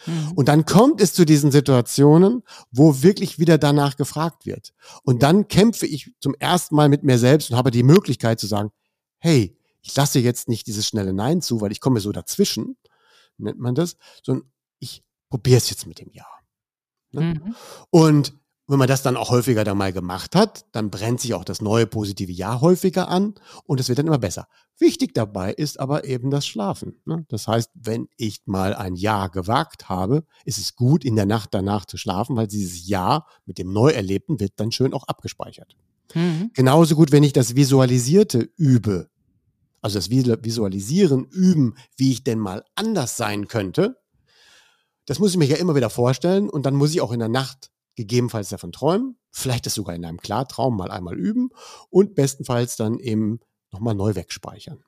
Mhm. 0.07 0.33
Und 0.35 0.49
dann 0.49 0.65
kommt 0.65 1.01
es 1.01 1.15
zu 1.15 1.25
diesen 1.25 1.51
Situationen, 1.51 2.43
wo 2.71 3.03
wirklich 3.03 3.39
wieder 3.39 3.59
danach 3.59 3.97
gefragt 3.97 4.47
wird. 4.47 4.75
Und 5.03 5.23
dann 5.23 5.49
kämpfe 5.49 5.87
ich 5.87 6.13
zum 6.21 6.35
ersten 6.39 6.75
Mal 6.75 6.89
mit 6.89 7.03
mir 7.03 7.19
selbst 7.19 7.51
und 7.51 7.57
habe 7.57 7.71
die 7.71 7.83
Möglichkeit 7.83 8.41
zu 8.41 8.47
sagen, 8.47 8.71
hey, 9.19 9.57
ich 9.83 9.95
lasse 9.97 10.19
jetzt 10.19 10.49
nicht 10.49 10.67
dieses 10.67 10.87
schnelle 10.87 11.13
Nein 11.13 11.43
zu, 11.43 11.61
weil 11.61 11.73
ich 11.73 11.81
komme 11.81 12.01
so 12.01 12.13
dazwischen, 12.13 12.77
nennt 13.37 13.59
man 13.59 13.75
das, 13.75 13.97
sondern 14.23 14.51
ich 14.79 15.03
probiere 15.29 15.59
es 15.59 15.71
jetzt 15.71 15.87
mit 15.87 16.01
dem 16.01 16.11
Ja. 16.13 16.27
Ne? 17.13 17.35
Mhm. 17.35 17.55
Und 17.91 18.35
wenn 18.67 18.79
man 18.79 18.89
das 18.89 19.03
dann 19.03 19.17
auch 19.17 19.31
häufiger 19.31 19.63
dann 19.63 19.77
mal 19.77 19.93
gemacht 19.93 20.35
hat, 20.35 20.65
dann 20.73 20.91
brennt 20.91 21.21
sich 21.21 21.35
auch 21.35 21.45
das 21.45 21.61
neue 21.61 21.87
positive 21.87 22.33
Jahr 22.33 22.61
häufiger 22.61 23.09
an 23.09 23.35
und 23.65 23.79
es 23.79 23.89
wird 23.89 23.99
dann 23.99 24.07
immer 24.07 24.19
besser. 24.19 24.49
Wichtig 24.79 25.15
dabei 25.15 25.53
ist 25.53 25.79
aber 25.79 26.05
eben 26.05 26.31
das 26.31 26.47
Schlafen. 26.47 27.01
Ne? 27.05 27.27
Das 27.29 27.47
heißt, 27.47 27.71
wenn 27.75 28.09
ich 28.17 28.43
mal 28.47 28.75
ein 28.75 28.97
Jahr 28.97 29.29
gewagt 29.29 29.89
habe, 29.89 30.25
ist 30.45 30.59
es 30.59 30.77
gut, 30.77 31.05
in 31.05 31.15
der 31.15 31.27
Nacht 31.27 31.51
danach 31.53 31.85
zu 31.85 31.97
schlafen, 31.97 32.37
weil 32.37 32.47
dieses 32.47 32.89
Jahr 32.89 33.27
mit 33.45 33.59
dem 33.59 33.73
Neuerlebten 33.73 34.41
wird 34.41 34.55
dann 34.57 34.73
schön 34.73 34.95
auch 34.95 35.05
abgespeichert. 35.05 35.77
Mhm. 36.15 36.51
Genauso 36.55 36.97
gut, 36.97 37.13
wenn 37.13 37.23
ich 37.23 37.35
das 37.35 37.57
Visualisierte 37.57 38.49
übe, 38.57 39.11
also 39.83 39.99
das 39.99 40.09
Visualisieren 40.09 41.27
üben, 41.27 41.77
wie 41.97 42.13
ich 42.13 42.25
denn 42.25 42.39
mal 42.39 42.65
anders 42.75 43.19
sein 43.19 43.47
könnte, 43.49 43.99
das 45.07 45.19
muss 45.19 45.33
ich 45.33 45.37
mir 45.37 45.45
ja 45.45 45.57
immer 45.57 45.75
wieder 45.75 45.91
vorstellen 45.91 46.49
und 46.49 46.65
dann 46.65 46.75
muss 46.75 46.93
ich 46.93 47.03
auch 47.03 47.13
in 47.13 47.19
der 47.19 47.29
Nacht 47.29 47.71
gegebenenfalls 47.97 48.49
davon 48.49 48.73
träumen, 48.73 49.17
vielleicht 49.31 49.67
das 49.67 49.75
sogar 49.75 49.95
in 49.95 50.05
einem 50.05 50.19
Klartraum 50.19 50.77
mal 50.77 50.91
einmal 50.91 51.17
üben 51.17 51.51
und 51.91 52.15
bestenfalls 52.15 52.77
dann 52.77 52.99
eben 52.99 53.41
nochmal 53.73 53.95
neu 53.95 54.15
wegspeichern. 54.15 54.83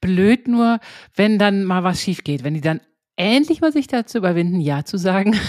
Blöd 0.00 0.48
nur, 0.48 0.80
wenn 1.14 1.38
dann 1.38 1.64
mal 1.64 1.84
was 1.84 2.00
schief 2.00 2.24
geht, 2.24 2.44
wenn 2.44 2.54
die 2.54 2.60
dann 2.60 2.80
endlich 3.16 3.60
mal 3.60 3.72
sich 3.72 3.86
dazu 3.86 4.18
überwinden, 4.18 4.60
Ja 4.60 4.84
zu 4.84 4.96
sagen. 4.96 5.36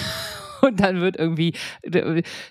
Und 0.62 0.82
dann 0.82 1.00
wird 1.00 1.16
irgendwie 1.16 1.54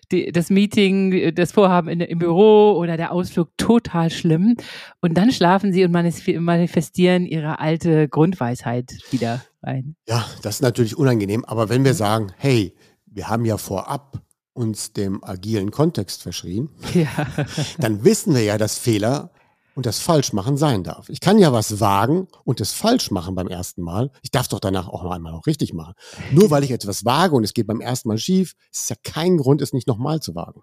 das 0.08 0.48
Meeting, 0.48 1.34
das 1.34 1.52
Vorhaben 1.52 2.00
im 2.00 2.18
Büro 2.18 2.72
oder 2.78 2.96
der 2.96 3.12
Ausflug 3.12 3.50
total 3.58 4.08
schlimm. 4.08 4.56
Und 5.02 5.18
dann 5.18 5.30
schlafen 5.30 5.75
sie 5.75 5.84
und 5.84 5.92
manifestieren 5.92 7.26
ihre 7.26 7.58
alte 7.58 8.08
Grundweisheit 8.08 8.94
wieder 9.10 9.44
rein. 9.62 9.94
Ja, 10.08 10.26
das 10.42 10.56
ist 10.56 10.62
natürlich 10.62 10.96
unangenehm. 10.96 11.44
Aber 11.44 11.68
wenn 11.68 11.84
wir 11.84 11.92
sagen, 11.92 12.32
hey, 12.38 12.75
wir 13.18 13.28
haben 13.28 13.44
ja 13.44 13.58
vorab 13.58 14.22
uns 14.52 14.92
dem 14.92 15.25
agilen 15.25 15.72
Kontext 15.72 16.22
verschrien, 16.22 16.68
ja. 16.94 17.08
dann 17.78 18.04
wissen 18.04 18.32
wir 18.32 18.44
ja, 18.44 18.58
dass 18.58 18.78
Fehler 18.78 19.32
und 19.75 19.87
das 19.87 19.98
Falschmachen 19.98 20.56
sein 20.56 20.84
darf. 20.84 21.08
Ich 21.08 21.18
kann 21.18 21.38
ja 21.38 21.52
was 21.52 21.80
wagen 21.80 22.28
und 22.44 22.60
das 22.60 22.72
falsch 22.72 23.10
machen 23.10 23.34
beim 23.34 23.48
ersten 23.48 23.82
Mal. 23.82 24.12
Ich 24.22 24.30
darf 24.30 24.46
doch 24.46 24.60
danach 24.60 24.87
auch 24.87 25.02
noch 25.02 25.10
einmal 25.10 25.32
noch 25.32 25.46
richtig 25.46 25.75
machen. 25.75 25.94
Nur 26.30 26.50
weil 26.50 26.62
ich 26.62 26.70
etwas 26.70 27.04
wage 27.04 27.34
und 27.34 27.42
es 27.42 27.54
geht 27.54 27.66
beim 27.66 27.80
ersten 27.80 28.08
Mal 28.08 28.18
schief, 28.18 28.54
ist 28.70 28.82
es 28.84 28.88
ja 28.88 28.96
kein 29.02 29.37
Grund, 29.37 29.62
es 29.62 29.72
nicht 29.72 29.88
nochmal 29.88 30.20
zu 30.20 30.37
wagen. 30.37 30.62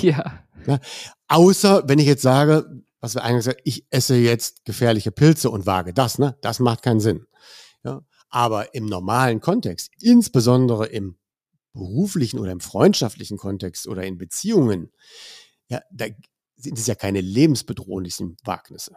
Ja. 0.00 0.44
ja. 0.66 0.78
Außer 1.26 1.88
wenn 1.88 1.98
ich 1.98 2.06
jetzt 2.06 2.22
sage, 2.22 2.64
was 3.00 3.16
wir 3.16 3.24
eigentlich 3.24 3.44
sagen, 3.44 3.58
ich 3.64 3.86
esse 3.90 4.14
jetzt 4.16 4.64
gefährliche 4.64 5.10
Pilze 5.10 5.50
und 5.50 5.66
wage 5.66 5.92
das, 5.92 6.18
ne? 6.18 6.36
Das 6.42 6.60
macht 6.60 6.82
keinen 6.82 7.00
Sinn. 7.00 7.26
Ja. 7.82 8.02
Aber 8.28 8.74
im 8.74 8.86
normalen 8.86 9.40
Kontext, 9.40 9.90
insbesondere 10.00 10.86
im 10.86 11.16
beruflichen 11.72 12.38
oder 12.38 12.52
im 12.52 12.60
freundschaftlichen 12.60 13.36
Kontext 13.36 13.86
oder 13.86 14.02
in 14.04 14.18
Beziehungen, 14.18 14.90
ja, 15.68 15.80
da 15.92 16.06
sind 16.56 16.78
es 16.78 16.86
ja 16.86 16.94
keine 16.94 17.20
lebensbedrohlichen 17.20 18.36
Wagnisse. 18.44 18.96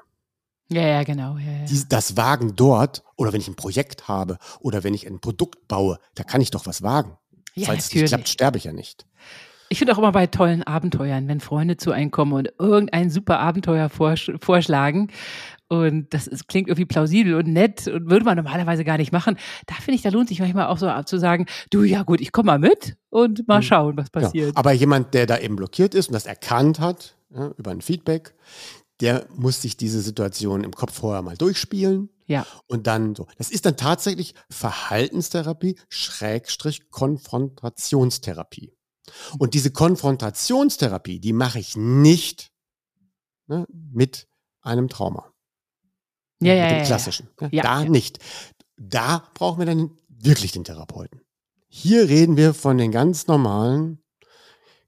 Ja, 0.70 0.88
ja, 0.88 1.04
genau. 1.04 1.38
Ja, 1.38 1.52
ja. 1.52 1.66
Die, 1.66 1.88
das 1.90 2.16
Wagen 2.16 2.56
dort, 2.56 3.04
oder 3.18 3.34
wenn 3.34 3.42
ich 3.42 3.48
ein 3.48 3.56
Projekt 3.56 4.08
habe, 4.08 4.38
oder 4.62 4.84
wenn 4.84 4.94
ich 4.94 5.06
ein 5.06 5.20
Produkt 5.20 5.68
baue, 5.68 6.00
da 6.16 6.24
kann 6.24 6.42
ich 6.42 6.50
doch 6.52 6.66
was 6.66 6.82
wagen. 6.82 7.18
Ja, 7.56 7.68
Falls 7.68 7.86
natürlich. 7.86 7.86
es 7.86 7.94
nicht 7.94 8.08
klappt, 8.10 8.30
sterbe 8.30 8.58
ich 8.58 8.64
ja 8.64 8.74
nicht. 8.74 9.06
Ich 9.68 9.78
finde 9.78 9.94
auch 9.94 9.98
immer 9.98 10.12
bei 10.12 10.28
tollen 10.28 10.64
Abenteuern, 10.64 11.28
wenn 11.28 11.40
Freunde 11.40 11.78
zu 11.78 11.92
einem 11.92 12.12
kommen 12.12 12.34
und 12.34 12.52
irgendein 12.58 13.10
super 13.10 13.40
Abenteuer 13.40 13.90
vorsch 13.90 14.32
vorschlagen 14.42 15.10
und 15.72 16.14
das 16.14 16.28
ist, 16.28 16.50
klingt 16.50 16.68
irgendwie 16.68 16.84
plausibel 16.84 17.34
und 17.36 17.48
nett 17.48 17.88
und 17.88 18.10
würde 18.10 18.26
man 18.26 18.36
normalerweise 18.36 18.84
gar 18.84 18.98
nicht 18.98 19.14
machen. 19.14 19.38
Da 19.68 19.76
finde 19.76 19.94
ich, 19.94 20.02
da 20.02 20.10
lohnt 20.10 20.28
sich 20.28 20.42
manchmal 20.42 20.68
auch 20.68 20.78
so 20.78 20.92
zu 21.04 21.18
sagen, 21.18 21.46
du, 21.70 21.84
ja 21.84 22.04
gut, 22.04 22.20
ich 22.20 22.34
komme 22.34 22.48
mal 22.48 22.60
mit 22.60 22.98
und 23.10 23.48
mal 23.48 23.60
hm. 23.60 23.64
schauen, 23.64 23.96
was 23.98 24.10
passiert. 24.10 24.48
Ja, 24.48 24.52
aber 24.56 24.74
jemand, 24.74 25.14
der 25.14 25.28
da 25.28 25.38
eben 25.38 25.56
blockiert 25.56 25.96
ist 25.96 26.10
und 26.10 26.14
das 26.14 26.26
erkannt 26.26 26.82
hat, 26.82 27.16
ja, 27.34 27.54
über 27.58 27.72
ein 27.72 27.80
Feedback, 27.80 28.36
der 29.00 29.28
muss 29.34 29.62
sich 29.62 29.78
diese 29.78 30.02
Situation 30.02 30.66
im 30.66 30.74
Kopf 30.74 30.94
vorher 30.94 31.22
mal 31.22 31.38
durchspielen. 31.38 32.10
Ja. 32.28 32.46
Und 32.68 32.86
dann 32.86 33.16
so. 33.16 33.28
Das 33.38 33.50
ist 33.50 33.66
dann 33.66 33.78
tatsächlich 33.78 34.36
Verhaltenstherapie, 34.50 35.80
Schrägstrich 35.88 36.90
Konfrontationstherapie. 36.90 38.74
Und 39.40 39.54
diese 39.54 39.72
Konfrontationstherapie, 39.72 41.22
die 41.22 41.32
mache 41.32 41.60
ich 41.60 41.78
nicht 41.78 42.52
ne, 43.48 43.66
mit 43.70 44.28
einem 44.62 44.90
Trauma. 44.90 45.32
Ja, 46.42 46.54
ja, 46.54 46.64
mit 46.66 46.72
dem 46.72 46.86
klassischen. 46.86 47.30
Ja, 47.40 47.50
ja, 47.52 47.64
da 47.64 47.84
nicht. 47.86 48.20
Da 48.78 49.24
brauchen 49.34 49.60
wir 49.60 49.66
dann 49.66 49.92
wirklich 50.10 50.52
den 50.52 50.64
Therapeuten. 50.64 51.22
Hier 51.68 52.10
reden 52.10 52.36
wir 52.36 52.54
von 52.54 52.78
den 52.78 52.92
ganz 52.92 53.28
normalen 53.28 54.00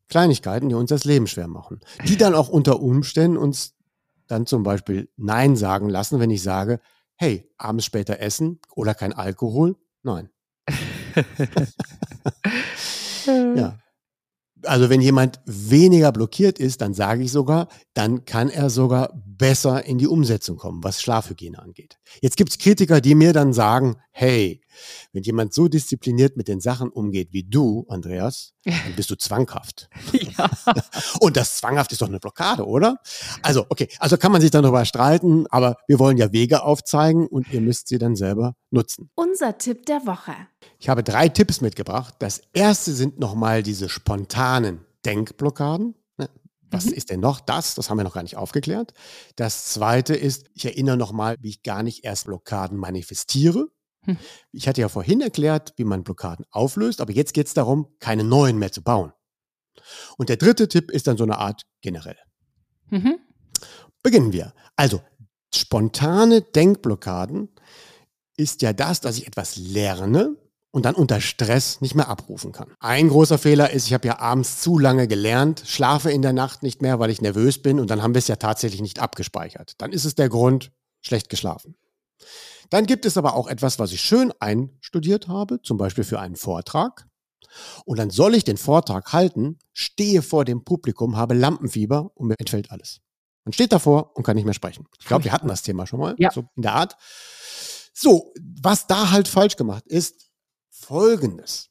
Kleinigkeiten, 0.10 0.70
die 0.70 0.76
uns 0.76 0.90
das 0.90 1.06
Leben 1.06 1.28
schwer 1.28 1.48
machen. 1.48 1.80
Die 2.06 2.18
dann 2.18 2.36
auch 2.36 2.50
unter 2.50 2.82
Umständen 2.82 3.38
uns 3.38 3.76
dann 4.28 4.46
zum 4.46 4.64
Beispiel 4.64 5.10
Nein 5.16 5.56
sagen 5.56 5.90
lassen, 5.90 6.20
wenn 6.20 6.30
ich 6.32 6.44
sage, 6.44 6.80
hey, 7.16 7.50
abends 7.58 7.86
später 7.86 8.20
essen 8.20 8.60
oder 8.76 8.96
kein 8.96 9.14
Alkohol? 9.14 9.76
Nein. 10.02 10.30
ja. 13.26 13.80
Also 14.66 14.90
wenn 14.90 15.02
jemand 15.02 15.40
weniger 15.46 16.12
blockiert 16.12 16.60
ist, 16.60 16.82
dann 16.82 16.94
sage 16.94 17.24
ich 17.24 17.32
sogar, 17.32 17.68
dann 17.94 18.26
kann 18.26 18.50
er 18.50 18.70
sogar 18.70 19.14
besser 19.14 19.86
in 19.86 19.98
die 19.98 20.08
Umsetzung 20.08 20.58
kommen, 20.58 20.84
was 20.84 21.02
Schlafhygiene 21.02 21.60
angeht. 21.60 21.98
Jetzt 22.22 22.38
gibt 22.38 22.52
es 22.52 22.58
Kritiker, 22.58 23.02
die 23.02 23.16
mir 23.16 23.34
dann 23.34 23.54
sagen, 23.54 23.98
hey, 24.16 24.62
wenn 25.12 25.24
jemand 25.24 25.54
so 25.54 25.68
diszipliniert 25.68 26.38
mit 26.38 26.48
den 26.48 26.62
Sachen 26.62 26.90
umgeht 26.90 27.30
wie 27.32 27.44
du, 27.44 27.86
Andreas, 27.90 28.54
dann 28.64 28.96
bist 28.96 29.10
du 29.10 29.16
zwanghaft. 29.16 29.90
Ja. 30.14 30.50
Und 31.20 31.36
das 31.36 31.58
zwanghaft 31.58 31.92
ist 31.92 32.02
doch 32.02 32.08
eine 32.08 32.20
Blockade, 32.20 32.66
oder? 32.66 32.98
Also, 33.42 33.66
okay, 33.70 33.90
also 34.00 34.18
kann 34.18 34.32
man 34.32 34.40
sich 34.40 34.52
dann 34.52 34.64
darüber 34.64 34.86
streiten, 34.86 35.48
aber 35.48 35.78
wir 35.88 36.00
wollen 36.00 36.18
ja 36.18 36.32
Wege 36.32 36.64
aufzeigen 36.64 37.28
und 37.28 37.52
ihr 37.52 37.62
müsst 37.62 37.88
sie 37.88 37.98
dann 37.98 38.16
selber 38.16 38.56
nutzen. 38.70 39.10
Unser 39.16 39.58
Tipp 39.58 39.86
der 39.86 40.06
Woche. 40.06 40.34
Ich 40.80 40.90
habe 40.90 41.04
drei 41.04 41.30
Tipps 41.30 41.62
mitgebracht. 41.62 42.16
Das 42.20 42.42
erste 42.54 42.94
sind 42.94 43.20
nochmal 43.20 43.64
diese 43.64 43.90
spontanen 43.90 44.86
Denkblockaden. 45.06 45.96
Ne? 46.18 46.30
Was 46.70 46.86
mhm. 46.86 46.94
ist 46.94 47.10
denn 47.10 47.20
noch 47.20 47.40
das? 47.40 47.76
Das 47.76 47.90
haben 47.90 47.98
wir 47.98 48.04
noch 48.04 48.14
gar 48.14 48.24
nicht 48.24 48.38
aufgeklärt. 48.38 48.94
Das 49.36 49.66
zweite 49.66 50.16
ist, 50.16 50.46
ich 50.54 50.66
erinnere 50.66 50.98
nochmal, 50.98 51.38
wie 51.42 51.50
ich 51.50 51.64
gar 51.64 51.84
nicht 51.84 52.04
erst 52.04 52.26
Blockaden 52.26 52.78
manifestiere. 52.78 53.68
Hm. 54.06 54.18
Ich 54.52 54.68
hatte 54.68 54.82
ja 54.82 54.90
vorhin 54.90 55.22
erklärt, 55.22 55.74
wie 55.78 55.86
man 55.86 56.04
Blockaden 56.04 56.46
auflöst, 56.52 57.02
aber 57.02 57.14
jetzt 57.14 57.34
geht 57.34 57.48
es 57.48 57.54
darum, 57.54 57.88
keine 58.00 58.24
neuen 58.24 58.58
mehr 58.58 58.72
zu 58.72 58.82
bauen. 58.82 59.14
Und 60.18 60.30
der 60.30 60.38
dritte 60.38 60.68
Tipp 60.68 60.92
ist 60.92 61.08
dann 61.08 61.18
so 61.18 61.24
eine 61.24 61.38
Art 61.38 61.64
generell. 61.82 62.18
Mhm. 62.90 63.20
Beginnen 64.02 64.34
wir. 64.34 64.54
Also, 64.76 65.02
spontane 65.54 66.42
Denkblockaden 66.42 67.50
ist 68.38 68.62
ja 68.62 68.74
das, 68.74 69.02
dass 69.02 69.18
ich 69.18 69.28
etwas 69.28 69.56
lerne 69.56 70.36
und 70.72 70.86
dann 70.86 70.96
unter 70.96 71.22
Stress 71.22 71.82
nicht 71.82 71.94
mehr 71.96 72.10
abrufen 72.10 72.52
kann. 72.52 72.72
Ein 72.80 73.10
großer 73.10 73.38
Fehler 73.38 73.70
ist, 73.70 73.86
ich 73.86 73.94
habe 73.94 74.08
ja 74.08 74.20
abends 74.20 74.60
zu 74.60 74.80
lange 74.80 75.08
gelernt, 75.08 75.64
schlafe 75.66 76.12
in 76.12 76.24
der 76.24 76.34
Nacht 76.34 76.64
nicht 76.64 76.82
mehr, 76.82 77.00
weil 77.00 77.12
ich 77.12 77.22
nervös 77.22 77.62
bin 77.62 77.80
und 77.80 77.92
dann 77.92 78.02
haben 78.02 78.16
wir 78.16 78.20
es 78.20 78.28
ja 78.28 78.38
tatsächlich 78.38 78.82
nicht 78.82 79.00
abgespeichert. 79.00 79.74
Dann 79.78 79.92
ist 79.92 80.06
es 80.06 80.16
der 80.16 80.30
Grund, 80.30 80.72
schlecht 81.02 81.30
geschlafen. 81.30 81.76
Dann 82.70 82.86
gibt 82.86 83.06
es 83.06 83.18
aber 83.18 83.36
auch 83.36 83.48
etwas, 83.48 83.80
was 83.80 83.92
ich 83.92 84.02
schön 84.02 84.34
einstudiert 84.40 85.28
habe, 85.28 85.62
zum 85.62 85.78
Beispiel 85.78 86.04
für 86.04 86.20
einen 86.20 86.36
Vortrag. 86.36 87.08
Und 87.86 88.00
dann 88.00 88.10
soll 88.10 88.36
ich 88.36 88.44
den 88.44 88.58
Vortrag 88.58 89.14
halten, 89.14 89.60
stehe 89.74 90.22
vor 90.22 90.46
dem 90.46 90.64
Publikum, 90.64 91.18
habe 91.18 91.34
Lampenfieber 91.36 92.12
und 92.16 92.28
mir 92.28 92.36
entfällt 92.40 92.72
alles. 92.72 93.02
Man 93.46 93.54
steht 93.54 93.72
davor 93.72 94.16
und 94.16 94.24
kann 94.24 94.36
nicht 94.36 94.46
mehr 94.46 94.54
sprechen. 94.54 94.88
Ich 95.00 95.06
glaube, 95.06 95.26
wir 95.26 95.34
hatten 95.34 95.48
das 95.48 95.64
Thema 95.64 95.86
schon 95.86 96.00
mal, 96.00 96.16
ja. 96.18 96.32
so 96.32 96.46
in 96.56 96.64
der 96.64 96.74
Art. 96.74 96.96
So, 97.94 98.34
was 98.42 98.88
da 98.88 99.12
halt 99.12 99.28
falsch 99.28 99.56
gemacht 99.56 99.86
ist, 99.88 100.32
folgendes. 100.70 101.70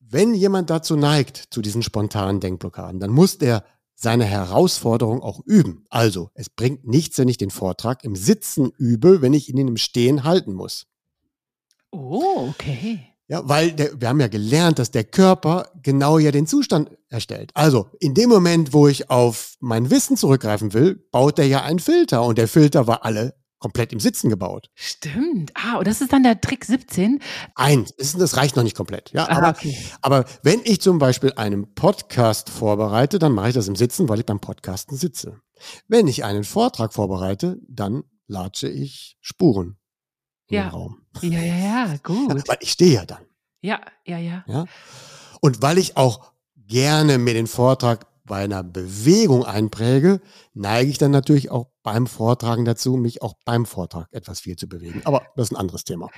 Wenn 0.00 0.34
jemand 0.34 0.70
dazu 0.70 0.96
neigt, 0.96 1.48
zu 1.50 1.60
diesen 1.60 1.82
spontanen 1.82 2.40
Denkblockaden, 2.40 3.00
dann 3.00 3.10
muss 3.10 3.38
der 3.38 3.64
seine 3.94 4.24
Herausforderung 4.24 5.22
auch 5.22 5.40
üben. 5.44 5.86
Also, 5.88 6.30
es 6.34 6.50
bringt 6.50 6.86
nichts, 6.86 7.18
wenn 7.18 7.28
ich 7.28 7.38
den 7.38 7.50
Vortrag 7.50 8.04
im 8.04 8.16
Sitzen 8.16 8.70
übe, 8.76 9.22
wenn 9.22 9.32
ich 9.32 9.48
ihn 9.48 9.58
im 9.58 9.76
Stehen 9.76 10.24
halten 10.24 10.52
muss. 10.52 10.86
Oh, 11.90 12.48
okay. 12.50 13.00
Ja, 13.26 13.48
weil 13.48 13.72
der, 13.72 14.00
wir 14.00 14.08
haben 14.08 14.20
ja 14.20 14.28
gelernt, 14.28 14.78
dass 14.78 14.90
der 14.90 15.04
Körper 15.04 15.70
genau 15.82 16.18
ja 16.18 16.30
den 16.30 16.46
Zustand 16.46 16.90
erstellt. 17.08 17.50
Also 17.54 17.88
in 18.00 18.12
dem 18.12 18.28
Moment, 18.28 18.74
wo 18.74 18.86
ich 18.86 19.08
auf 19.08 19.54
mein 19.60 19.90
Wissen 19.90 20.16
zurückgreifen 20.16 20.74
will, 20.74 20.96
baut 21.10 21.38
er 21.38 21.46
ja 21.46 21.62
einen 21.62 21.78
Filter 21.78 22.22
und 22.22 22.36
der 22.36 22.48
Filter 22.48 22.86
war 22.86 23.04
alle 23.04 23.34
komplett 23.64 23.94
im 23.94 24.00
Sitzen 24.00 24.28
gebaut. 24.28 24.68
Stimmt. 24.74 25.50
Ah, 25.54 25.78
und 25.78 25.86
das 25.86 26.02
ist 26.02 26.12
dann 26.12 26.22
der 26.22 26.38
Trick 26.38 26.66
17? 26.66 27.18
Eins, 27.54 27.94
das 27.96 28.36
reicht 28.36 28.56
noch 28.56 28.62
nicht 28.62 28.76
komplett. 28.76 29.10
Ja, 29.12 29.26
Aha, 29.26 29.38
aber, 29.38 29.48
okay. 29.48 29.74
aber 30.02 30.26
wenn 30.42 30.60
ich 30.64 30.82
zum 30.82 30.98
Beispiel 30.98 31.32
einen 31.36 31.74
Podcast 31.74 32.50
vorbereite, 32.50 33.18
dann 33.18 33.32
mache 33.32 33.48
ich 33.48 33.54
das 33.54 33.66
im 33.66 33.74
Sitzen, 33.74 34.10
weil 34.10 34.18
ich 34.18 34.26
beim 34.26 34.38
Podcasten 34.38 34.98
sitze. 34.98 35.40
Wenn 35.88 36.08
ich 36.08 36.24
einen 36.24 36.44
Vortrag 36.44 36.92
vorbereite, 36.92 37.56
dann 37.66 38.04
latsche 38.26 38.68
ich 38.68 39.16
Spuren 39.22 39.78
ja. 40.50 40.64
im 40.64 40.68
Raum. 40.68 40.98
Ja, 41.22 41.40
ja, 41.40 41.86
ja, 41.86 41.96
gut. 42.02 42.34
Ja, 42.34 42.42
weil 42.46 42.58
ich 42.60 42.72
stehe 42.72 42.92
ja 42.92 43.06
dann. 43.06 43.24
Ja, 43.62 43.80
ja, 44.04 44.18
ja. 44.18 44.44
ja? 44.46 44.66
Und 45.40 45.62
weil 45.62 45.78
ich 45.78 45.96
auch 45.96 46.32
gerne 46.54 47.16
mir 47.16 47.32
den 47.32 47.46
Vortrag 47.46 48.06
bei 48.26 48.44
einer 48.44 48.62
Bewegung 48.62 49.44
einpräge, 49.44 50.20
neige 50.54 50.90
ich 50.90 50.98
dann 50.98 51.10
natürlich 51.10 51.50
auch 51.50 51.68
beim 51.82 52.06
Vortragen 52.06 52.64
dazu, 52.64 52.96
mich 52.96 53.22
auch 53.22 53.34
beim 53.44 53.66
Vortrag 53.66 54.08
etwas 54.12 54.40
viel 54.40 54.56
zu 54.56 54.68
bewegen. 54.68 55.02
Aber 55.04 55.26
das 55.36 55.48
ist 55.48 55.52
ein 55.52 55.60
anderes 55.60 55.84
Thema. 55.84 56.08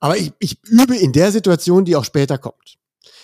Aber 0.00 0.16
ich, 0.16 0.32
ich 0.38 0.62
übe 0.64 0.96
in 0.96 1.12
der 1.12 1.32
Situation, 1.32 1.84
die 1.84 1.96
auch 1.96 2.04
später 2.04 2.38
kommt. 2.38 2.78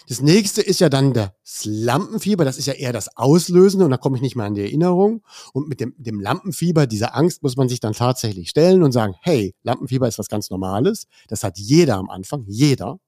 Das 0.09 0.21
nächste 0.21 0.61
ist 0.61 0.81
ja 0.81 0.89
dann 0.89 1.13
das 1.13 1.65
Lampenfieber. 1.65 2.45
Das 2.45 2.59
ist 2.59 2.67
ja 2.67 2.73
eher 2.73 2.93
das 2.93 3.17
Auslösende 3.17 3.85
und 3.85 3.91
da 3.93 3.97
komme 3.97 4.17
ich 4.17 4.23
nicht 4.23 4.37
mehr 4.37 4.47
an 4.47 4.55
die 4.55 4.63
Erinnerung. 4.63 5.23
Und 5.53 5.69
mit 5.69 5.81
dem, 5.81 5.95
dem 5.97 6.21
Lampenfieber, 6.21 6.87
dieser 6.87 7.15
Angst, 7.15 7.43
muss 7.43 7.57
man 7.57 7.69
sich 7.69 7.81
dann 7.81 7.93
tatsächlich 7.93 8.51
stellen 8.51 8.83
und 8.83 8.93
sagen, 8.93 9.15
hey, 9.23 9.55
Lampenfieber 9.63 10.09
ist 10.09 10.19
was 10.19 10.29
ganz 10.29 10.51
Normales. 10.51 11.07
Das 11.29 11.45
hat 11.45 11.59
jeder 11.59 11.97
am 11.97 12.11
Anfang, 12.11 12.45
jeder. 12.47 12.99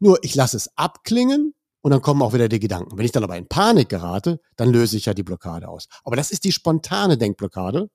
Nur 0.00 0.18
ich 0.22 0.34
lasse 0.34 0.56
es 0.56 0.68
abklingen 0.76 1.54
und 1.84 1.90
dann 1.90 2.00
kommen 2.00 2.22
auch 2.22 2.32
wieder 2.32 2.48
die 2.48 2.60
Gedanken. 2.60 2.96
Wenn 2.96 3.04
ich 3.04 3.12
dann 3.12 3.24
aber 3.24 3.36
in 3.36 3.46
Panik 3.46 3.90
gerate, 3.90 4.40
dann 4.56 4.70
löse 4.70 4.96
ich 4.96 5.04
ja 5.04 5.12
die 5.12 5.22
Blockade 5.22 5.68
aus. 5.68 5.86
Aber 6.02 6.16
das 6.16 6.30
ist 6.30 6.44
die 6.44 6.52
spontane 6.52 7.18
Denkblockade. 7.18 7.90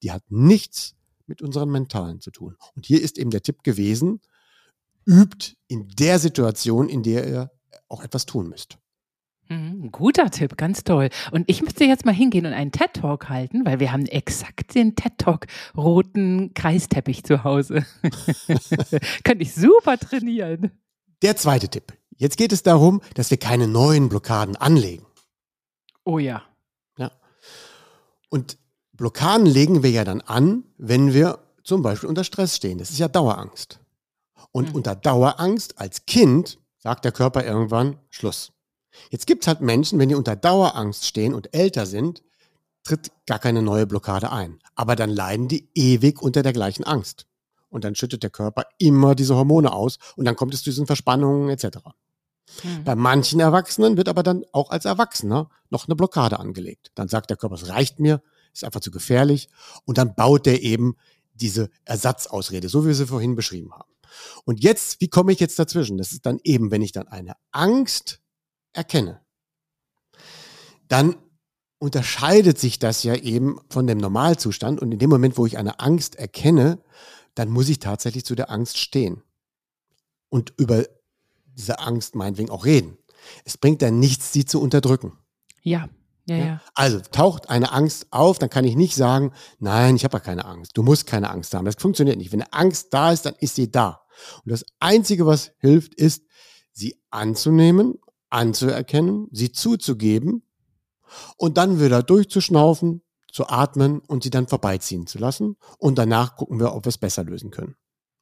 Die 0.00 0.12
hat 0.12 0.22
nichts 0.28 0.94
mit 1.26 1.42
unseren 1.42 1.68
mentalen 1.68 2.20
zu 2.20 2.30
tun. 2.30 2.56
Und 2.76 2.86
hier 2.86 3.02
ist 3.02 3.18
eben 3.18 3.30
der 3.30 3.42
Tipp 3.42 3.64
gewesen, 3.64 4.20
übt 5.06 5.56
in 5.66 5.88
der 5.88 6.20
Situation, 6.20 6.88
in 6.88 7.02
der 7.02 7.26
ihr 7.26 7.50
auch 7.88 8.04
etwas 8.04 8.26
tun 8.26 8.48
müsst. 8.48 8.78
Mhm, 9.48 9.90
guter 9.90 10.30
Tipp, 10.30 10.56
ganz 10.56 10.84
toll. 10.84 11.08
Und 11.32 11.50
ich 11.50 11.62
müsste 11.62 11.84
jetzt 11.84 12.04
mal 12.04 12.14
hingehen 12.14 12.46
und 12.46 12.52
einen 12.52 12.70
TED-Talk 12.70 13.28
halten, 13.28 13.66
weil 13.66 13.80
wir 13.80 13.90
haben 13.90 14.06
exakt 14.06 14.76
den 14.76 14.94
TED-Talk 14.94 15.46
roten 15.76 16.54
Kreisteppich 16.54 17.24
zu 17.24 17.42
Hause. 17.42 17.84
Könnte 19.24 19.42
ich 19.42 19.52
super 19.52 19.98
trainieren. 19.98 20.70
Der 21.22 21.34
zweite 21.34 21.68
Tipp. 21.68 21.92
Jetzt 22.16 22.36
geht 22.36 22.52
es 22.52 22.62
darum, 22.62 23.00
dass 23.14 23.30
wir 23.30 23.38
keine 23.38 23.68
neuen 23.68 24.08
Blockaden 24.08 24.56
anlegen. 24.56 25.06
Oh 26.04 26.18
ja. 26.18 26.42
Ja. 26.96 27.10
Und 28.28 28.58
Blockaden 28.92 29.46
legen 29.46 29.82
wir 29.82 29.90
ja 29.90 30.04
dann 30.04 30.20
an, 30.20 30.64
wenn 30.76 31.12
wir 31.14 31.38
zum 31.64 31.82
Beispiel 31.82 32.08
unter 32.08 32.24
Stress 32.24 32.56
stehen. 32.56 32.78
Das 32.78 32.90
ist 32.90 32.98
ja 32.98 33.08
Dauerangst. 33.08 33.80
Und 34.50 34.70
mhm. 34.70 34.76
unter 34.76 34.94
Dauerangst 34.94 35.78
als 35.78 36.06
Kind 36.06 36.58
sagt 36.78 37.04
der 37.04 37.12
Körper 37.12 37.44
irgendwann 37.44 37.98
Schluss. 38.10 38.52
Jetzt 39.10 39.26
gibt 39.26 39.44
es 39.44 39.48
halt 39.48 39.60
Menschen, 39.60 39.98
wenn 39.98 40.08
die 40.08 40.14
unter 40.14 40.36
Dauerangst 40.36 41.06
stehen 41.06 41.34
und 41.34 41.54
älter 41.54 41.86
sind, 41.86 42.22
tritt 42.84 43.12
gar 43.26 43.38
keine 43.38 43.62
neue 43.62 43.86
Blockade 43.86 44.32
ein. 44.32 44.58
Aber 44.74 44.96
dann 44.96 45.10
leiden 45.10 45.48
die 45.48 45.68
ewig 45.74 46.20
unter 46.20 46.42
der 46.42 46.52
gleichen 46.52 46.84
Angst. 46.84 47.26
Und 47.68 47.84
dann 47.84 47.94
schüttet 47.94 48.22
der 48.22 48.30
Körper 48.30 48.66
immer 48.78 49.14
diese 49.14 49.34
Hormone 49.34 49.72
aus 49.72 49.98
und 50.16 50.26
dann 50.26 50.36
kommt 50.36 50.52
es 50.52 50.62
zu 50.62 50.70
diesen 50.70 50.86
Verspannungen 50.86 51.48
etc. 51.48 51.78
Mhm. 52.62 52.84
Bei 52.84 52.94
manchen 52.94 53.40
Erwachsenen 53.40 53.96
wird 53.96 54.08
aber 54.08 54.22
dann 54.22 54.44
auch 54.52 54.70
als 54.70 54.84
Erwachsener 54.84 55.50
noch 55.70 55.86
eine 55.86 55.96
Blockade 55.96 56.38
angelegt. 56.38 56.92
Dann 56.94 57.08
sagt 57.08 57.30
der 57.30 57.36
Körper, 57.36 57.56
es 57.56 57.68
reicht 57.68 58.00
mir, 58.00 58.22
ist 58.52 58.64
einfach 58.64 58.80
zu 58.80 58.90
gefährlich. 58.90 59.48
Und 59.84 59.98
dann 59.98 60.14
baut 60.14 60.46
der 60.46 60.62
eben 60.62 60.96
diese 61.34 61.70
Ersatzausrede, 61.84 62.68
so 62.68 62.84
wie 62.84 62.88
wir 62.88 62.94
sie 62.94 63.06
vorhin 63.06 63.34
beschrieben 63.34 63.72
haben. 63.72 63.90
Und 64.44 64.62
jetzt, 64.62 65.00
wie 65.00 65.08
komme 65.08 65.32
ich 65.32 65.40
jetzt 65.40 65.58
dazwischen? 65.58 65.96
Das 65.96 66.12
ist 66.12 66.26
dann 66.26 66.38
eben, 66.44 66.70
wenn 66.70 66.82
ich 66.82 66.92
dann 66.92 67.08
eine 67.08 67.34
Angst 67.50 68.20
erkenne, 68.72 69.20
dann 70.88 71.16
unterscheidet 71.78 72.58
sich 72.58 72.78
das 72.78 73.02
ja 73.02 73.14
eben 73.14 73.58
von 73.70 73.86
dem 73.86 73.98
Normalzustand. 73.98 74.80
Und 74.80 74.92
in 74.92 74.98
dem 74.98 75.10
Moment, 75.10 75.38
wo 75.38 75.46
ich 75.46 75.58
eine 75.58 75.80
Angst 75.80 76.16
erkenne, 76.16 76.82
dann 77.34 77.48
muss 77.48 77.68
ich 77.68 77.78
tatsächlich 77.78 78.24
zu 78.24 78.34
der 78.34 78.50
Angst 78.50 78.78
stehen 78.78 79.22
und 80.28 80.52
über 80.58 80.84
diese 81.56 81.78
Angst 81.80 82.14
meinetwegen 82.14 82.50
auch 82.50 82.64
reden. 82.64 82.98
Es 83.44 83.56
bringt 83.56 83.82
dann 83.82 83.98
nichts, 83.98 84.32
sie 84.32 84.44
zu 84.44 84.60
unterdrücken. 84.60 85.18
Ja, 85.62 85.88
ja, 86.26 86.36
ja. 86.36 86.60
Also 86.74 87.00
taucht 87.00 87.50
eine 87.50 87.72
Angst 87.72 88.06
auf, 88.10 88.38
dann 88.38 88.50
kann 88.50 88.64
ich 88.64 88.76
nicht 88.76 88.94
sagen, 88.94 89.32
nein, 89.58 89.96
ich 89.96 90.04
habe 90.04 90.16
ja 90.16 90.20
keine 90.20 90.44
Angst. 90.44 90.76
Du 90.76 90.82
musst 90.82 91.06
keine 91.06 91.30
Angst 91.30 91.52
haben. 91.54 91.64
Das 91.64 91.74
funktioniert 91.76 92.16
nicht. 92.16 92.32
Wenn 92.32 92.42
eine 92.42 92.52
Angst 92.52 92.94
da 92.94 93.12
ist, 93.12 93.26
dann 93.26 93.34
ist 93.40 93.56
sie 93.56 93.70
da. 93.70 94.02
Und 94.44 94.52
das 94.52 94.64
Einzige, 94.78 95.26
was 95.26 95.52
hilft, 95.58 95.94
ist, 95.94 96.24
sie 96.72 96.96
anzunehmen, 97.10 97.94
anzuerkennen, 98.30 99.28
sie 99.32 99.52
zuzugeben 99.52 100.42
und 101.36 101.58
dann 101.58 101.80
wieder 101.80 102.02
durchzuschnaufen, 102.02 103.02
zu 103.32 103.48
atmen 103.48 104.00
und 104.00 104.22
sie 104.22 104.30
dann 104.30 104.46
vorbeiziehen 104.46 105.06
zu 105.06 105.18
lassen. 105.18 105.56
Und 105.78 105.98
danach 105.98 106.36
gucken 106.36 106.60
wir, 106.60 106.74
ob 106.74 106.84
wir 106.84 106.90
es 106.90 106.98
besser 106.98 107.24
lösen 107.24 107.50
können. 107.50 107.76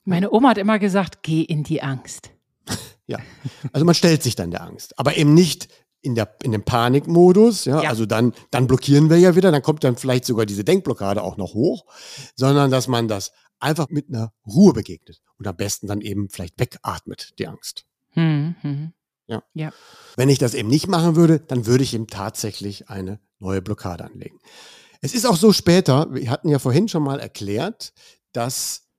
Meine 0.05 0.33
Oma 0.33 0.51
hat 0.51 0.59
immer 0.59 0.79
gesagt, 0.79 1.23
geh 1.23 1.43
in 1.43 1.65
die 1.65 1.83
Angst. 1.83 2.31
ja, 3.11 3.19
also 3.73 3.85
man 3.85 3.95
stellt 3.95 4.23
sich 4.23 4.37
dann 4.37 4.51
der 4.51 4.63
Angst, 4.63 4.99
aber 4.99 5.17
eben 5.17 5.35
nicht 5.35 5.69
in, 6.01 6.15
der, 6.15 6.37
in 6.43 6.53
dem 6.53 6.63
Panikmodus, 6.63 7.65
ja, 7.65 7.83
ja, 7.83 7.91
also 7.91 8.07
dann, 8.07 8.33
dann 8.51 8.67
blockieren 8.67 9.11
wir 9.11 9.19
ja 9.19 9.35
wieder, 9.35 9.51
dann 9.51 9.63
kommt 9.63 9.85
dann 9.85 9.97
vielleicht 9.97 10.25
sogar 10.25 10.47
diese 10.47 10.65
Denkblockade 10.65 11.23
auch 11.23 11.37
noch 11.37 11.55
hoch, 11.55 11.85
sondern 12.37 12.71
dass 12.71 12.89
man 12.89 13.09
das 13.09 13.33
einfach 13.59 13.89
mit 13.91 14.09
einer 14.09 14.33
Ruhe 14.47 14.73
begegnet 14.73 15.21
und 15.39 15.47
am 15.47 15.57
besten 15.57 15.89
dann 15.89 16.01
eben 16.01 16.29
vielleicht 16.31 16.59
wegatmet, 16.59 17.35
die 17.39 17.49
Angst. 17.49 17.85
Hm, 18.13 18.55
hm. 18.61 18.93
Ja. 19.27 19.43
ja. 19.55 19.73
Wenn 20.17 20.29
ich 20.29 20.39
das 20.39 20.55
eben 20.55 20.69
nicht 20.69 20.89
machen 20.89 21.17
würde, 21.17 21.41
dann 21.41 21.67
würde 21.67 21.85
ich 21.85 21.95
eben 21.95 22.07
tatsächlich 22.07 22.89
eine 22.89 23.21
neue 23.39 23.61
Blockade 23.61 24.05
anlegen. 24.05 24.39
Es 25.01 25.15
ist 25.15 25.27
auch 25.27 25.37
so 25.37 25.53
später, 25.53 26.13
wir 26.13 26.31
hatten 26.31 26.49
ja 26.49 26.59
vorhin 26.59 26.89
schon 26.89 27.03
mal 27.03 27.21
erklärt, 27.21 27.93
dass 28.33 28.90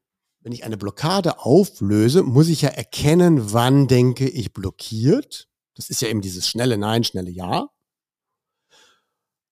wenn 0.42 0.52
ich 0.52 0.64
eine 0.64 0.78
Blockade 0.78 1.40
auflöse, 1.40 2.24
muss 2.24 2.48
ich 2.48 2.62
ja 2.62 2.70
erkennen, 2.70 3.54
wann 3.54 3.88
denke 3.88 4.28
ich 4.28 4.54
blockiert. 4.54 5.48
Das 5.76 5.90
ist 5.90 6.02
ja 6.02 6.08
eben 6.08 6.22
dieses 6.22 6.48
schnelle 6.48 6.78
Nein, 6.78 7.04
schnelle 7.04 7.30
Ja. 7.30 7.70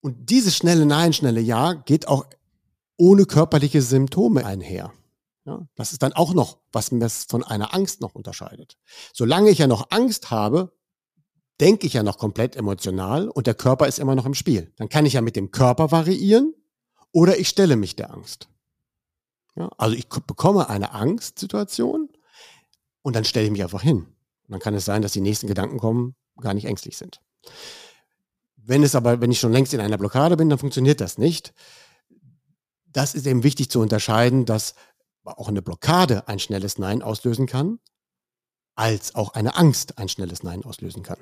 Und 0.01 0.29
dieses 0.29 0.55
schnelle 0.55 0.85
Nein, 0.85 1.13
schnelle 1.13 1.41
Ja 1.41 1.73
geht 1.73 2.07
auch 2.07 2.25
ohne 2.97 3.25
körperliche 3.25 3.81
Symptome 3.81 4.45
einher. 4.45 4.93
Ja, 5.45 5.67
das 5.75 5.93
ist 5.93 6.03
dann 6.03 6.13
auch 6.13 6.33
noch, 6.33 6.59
was 6.71 6.91
mir 6.91 7.09
von 7.09 7.43
einer 7.43 7.73
Angst 7.73 8.01
noch 8.01 8.15
unterscheidet. 8.15 8.77
Solange 9.13 9.49
ich 9.49 9.57
ja 9.57 9.67
noch 9.67 9.91
Angst 9.91 10.31
habe, 10.31 10.73
denke 11.59 11.87
ich 11.87 11.93
ja 11.93 12.03
noch 12.03 12.17
komplett 12.17 12.55
emotional 12.55 13.29
und 13.29 13.47
der 13.47 13.55
Körper 13.55 13.87
ist 13.87 13.99
immer 13.99 14.15
noch 14.15 14.25
im 14.25 14.33
Spiel. 14.33 14.71
Dann 14.77 14.89
kann 14.89 15.05
ich 15.05 15.13
ja 15.13 15.21
mit 15.21 15.35
dem 15.35 15.51
Körper 15.51 15.91
variieren 15.91 16.53
oder 17.11 17.37
ich 17.37 17.49
stelle 17.49 17.75
mich 17.75 17.95
der 17.95 18.13
Angst. 18.13 18.49
Ja, 19.59 19.69
also 19.77 19.95
ich 19.95 20.07
bekomme 20.07 20.69
eine 20.69 20.93
Angstsituation 20.93 22.09
und 23.01 23.15
dann 23.15 23.25
stelle 23.25 23.45
ich 23.45 23.51
mich 23.51 23.61
einfach 23.61 23.81
hin. 23.81 23.97
Und 23.97 24.51
dann 24.51 24.59
kann 24.61 24.73
es 24.73 24.85
sein, 24.85 25.01
dass 25.01 25.11
die 25.11 25.21
nächsten 25.21 25.47
Gedanken 25.47 25.77
kommen, 25.77 26.15
gar 26.39 26.53
nicht 26.53 26.65
ängstlich 26.65 26.97
sind. 26.97 27.19
Wenn 28.55 28.83
es 28.83 28.95
aber, 28.95 29.19
wenn 29.19 29.31
ich 29.31 29.39
schon 29.39 29.51
längst 29.51 29.73
in 29.73 29.81
einer 29.81 29.97
Blockade 29.97 30.37
bin, 30.37 30.49
dann 30.49 30.59
funktioniert 30.59 31.01
das 31.01 31.17
nicht. 31.17 31.53
Das 32.85 33.15
ist 33.15 33.27
eben 33.27 33.43
wichtig 33.43 33.69
zu 33.69 33.81
unterscheiden, 33.81 34.45
dass 34.45 34.75
auch 35.25 35.49
eine 35.49 35.61
Blockade 35.61 36.27
ein 36.27 36.39
schnelles 36.39 36.77
Nein 36.77 37.01
auslösen 37.01 37.45
kann, 37.45 37.79
als 38.75 39.13
auch 39.13 39.33
eine 39.33 39.57
Angst 39.57 39.97
ein 39.97 40.07
schnelles 40.07 40.41
Nein 40.41 40.63
auslösen 40.63 41.03
kann. 41.03 41.19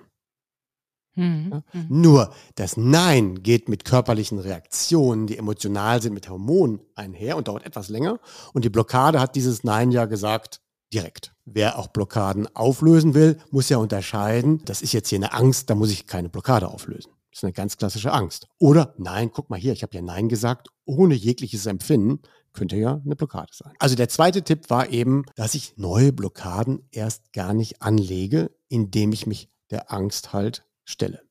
Mhm. 1.17 1.49
Ja? 1.51 1.63
Mhm. 1.73 2.01
Nur 2.01 2.33
das 2.55 2.77
Nein 2.77 3.43
geht 3.43 3.67
mit 3.67 3.83
körperlichen 3.83 4.39
Reaktionen, 4.39 5.27
die 5.27 5.37
emotional 5.37 6.01
sind, 6.01 6.13
mit 6.13 6.29
Hormonen 6.29 6.79
einher 6.95 7.37
und 7.37 7.47
dauert 7.47 7.65
etwas 7.65 7.89
länger. 7.89 8.19
Und 8.53 8.63
die 8.63 8.69
Blockade 8.69 9.19
hat 9.19 9.35
dieses 9.35 9.63
Nein 9.63 9.91
ja 9.91 10.05
gesagt 10.05 10.61
direkt. 10.93 11.33
Wer 11.45 11.77
auch 11.77 11.87
Blockaden 11.87 12.47
auflösen 12.55 13.13
will, 13.13 13.37
muss 13.51 13.69
ja 13.69 13.77
unterscheiden, 13.77 14.61
das 14.65 14.81
ist 14.81 14.93
jetzt 14.93 15.09
hier 15.09 15.17
eine 15.17 15.33
Angst, 15.33 15.69
da 15.69 15.75
muss 15.75 15.91
ich 15.91 16.07
keine 16.07 16.29
Blockade 16.29 16.67
auflösen. 16.67 17.11
Das 17.31 17.39
ist 17.39 17.43
eine 17.43 17.53
ganz 17.53 17.77
klassische 17.77 18.13
Angst. 18.13 18.47
Oder 18.57 18.93
nein, 18.97 19.31
guck 19.31 19.49
mal 19.49 19.59
hier, 19.59 19.73
ich 19.73 19.83
habe 19.83 19.95
ja 19.95 20.01
Nein 20.01 20.29
gesagt, 20.29 20.69
ohne 20.85 21.13
jegliches 21.13 21.65
Empfinden 21.65 22.21
könnte 22.53 22.75
ja 22.77 22.99
eine 23.05 23.15
Blockade 23.15 23.51
sein. 23.53 23.73
Also 23.79 23.95
der 23.95 24.09
zweite 24.09 24.41
Tipp 24.41 24.69
war 24.69 24.89
eben, 24.89 25.23
dass 25.35 25.53
ich 25.53 25.77
neue 25.77 26.11
Blockaden 26.11 26.87
erst 26.91 27.31
gar 27.33 27.53
nicht 27.53 27.81
anlege, 27.81 28.49
indem 28.69 29.11
ich 29.11 29.27
mich 29.27 29.49
der 29.69 29.91
Angst 29.91 30.33
halt 30.33 30.65
stelle. 30.87 31.21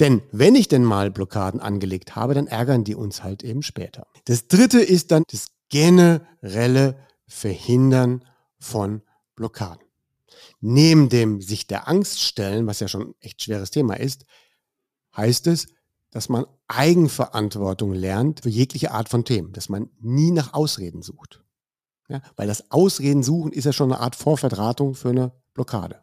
Denn 0.00 0.22
wenn 0.32 0.54
ich 0.54 0.68
denn 0.68 0.84
mal 0.84 1.10
Blockaden 1.10 1.60
angelegt 1.60 2.14
habe, 2.14 2.34
dann 2.34 2.46
ärgern 2.46 2.84
die 2.84 2.94
uns 2.94 3.22
halt 3.22 3.42
eben 3.42 3.62
später. 3.62 4.06
Das 4.26 4.48
dritte 4.48 4.80
ist 4.80 5.10
dann 5.10 5.24
das 5.30 5.48
generelle 5.68 6.96
Verhindern 7.26 8.24
von 8.58 9.02
Blockaden. 9.34 9.84
Neben 10.60 11.08
dem 11.08 11.40
sich 11.40 11.66
der 11.66 11.88
Angst 11.88 12.20
stellen, 12.20 12.66
was 12.66 12.80
ja 12.80 12.88
schon 12.88 13.08
ein 13.08 13.14
echt 13.20 13.42
schweres 13.42 13.70
Thema 13.70 13.94
ist, 13.94 14.24
heißt 15.16 15.46
es, 15.46 15.66
dass 16.10 16.28
man 16.28 16.44
Eigenverantwortung 16.68 17.94
lernt 17.94 18.42
für 18.42 18.50
jegliche 18.50 18.92
Art 18.92 19.08
von 19.08 19.24
Themen, 19.24 19.52
dass 19.52 19.68
man 19.68 19.88
nie 20.00 20.30
nach 20.30 20.52
Ausreden 20.52 21.02
sucht. 21.02 21.42
Ja, 22.08 22.20
weil 22.36 22.46
das 22.46 22.70
Ausreden 22.70 23.22
suchen 23.22 23.52
ist 23.52 23.64
ja 23.64 23.72
schon 23.72 23.90
eine 23.90 24.00
Art 24.00 24.16
Vorverdrahtung 24.16 24.94
für 24.94 25.08
eine 25.08 25.32
Blockade. 25.54 26.01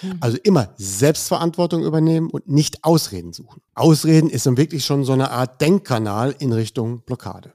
Hm. 0.00 0.18
Also 0.20 0.38
immer 0.42 0.74
Selbstverantwortung 0.76 1.82
übernehmen 1.84 2.30
und 2.30 2.48
nicht 2.48 2.84
Ausreden 2.84 3.32
suchen. 3.32 3.62
Ausreden 3.74 4.30
ist 4.30 4.46
dann 4.46 4.56
wirklich 4.56 4.84
schon 4.84 5.04
so 5.04 5.12
eine 5.12 5.30
Art 5.30 5.60
Denkkanal 5.60 6.34
in 6.38 6.52
Richtung 6.52 7.02
Blockade. 7.02 7.52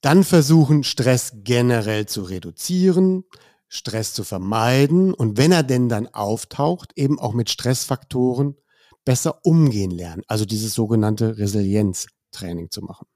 Dann 0.00 0.24
versuchen, 0.24 0.84
Stress 0.84 1.32
generell 1.44 2.06
zu 2.06 2.22
reduzieren, 2.22 3.24
Stress 3.68 4.12
zu 4.12 4.24
vermeiden 4.24 5.14
und 5.14 5.38
wenn 5.38 5.52
er 5.52 5.62
denn 5.62 5.88
dann 5.88 6.08
auftaucht, 6.08 6.92
eben 6.96 7.18
auch 7.18 7.32
mit 7.32 7.50
Stressfaktoren 7.50 8.56
besser 9.04 9.44
umgehen 9.44 9.90
lernen, 9.90 10.22
also 10.26 10.44
dieses 10.44 10.74
sogenannte 10.74 11.38
Resilienztraining 11.38 12.70
zu 12.70 12.82
machen. 12.82 13.06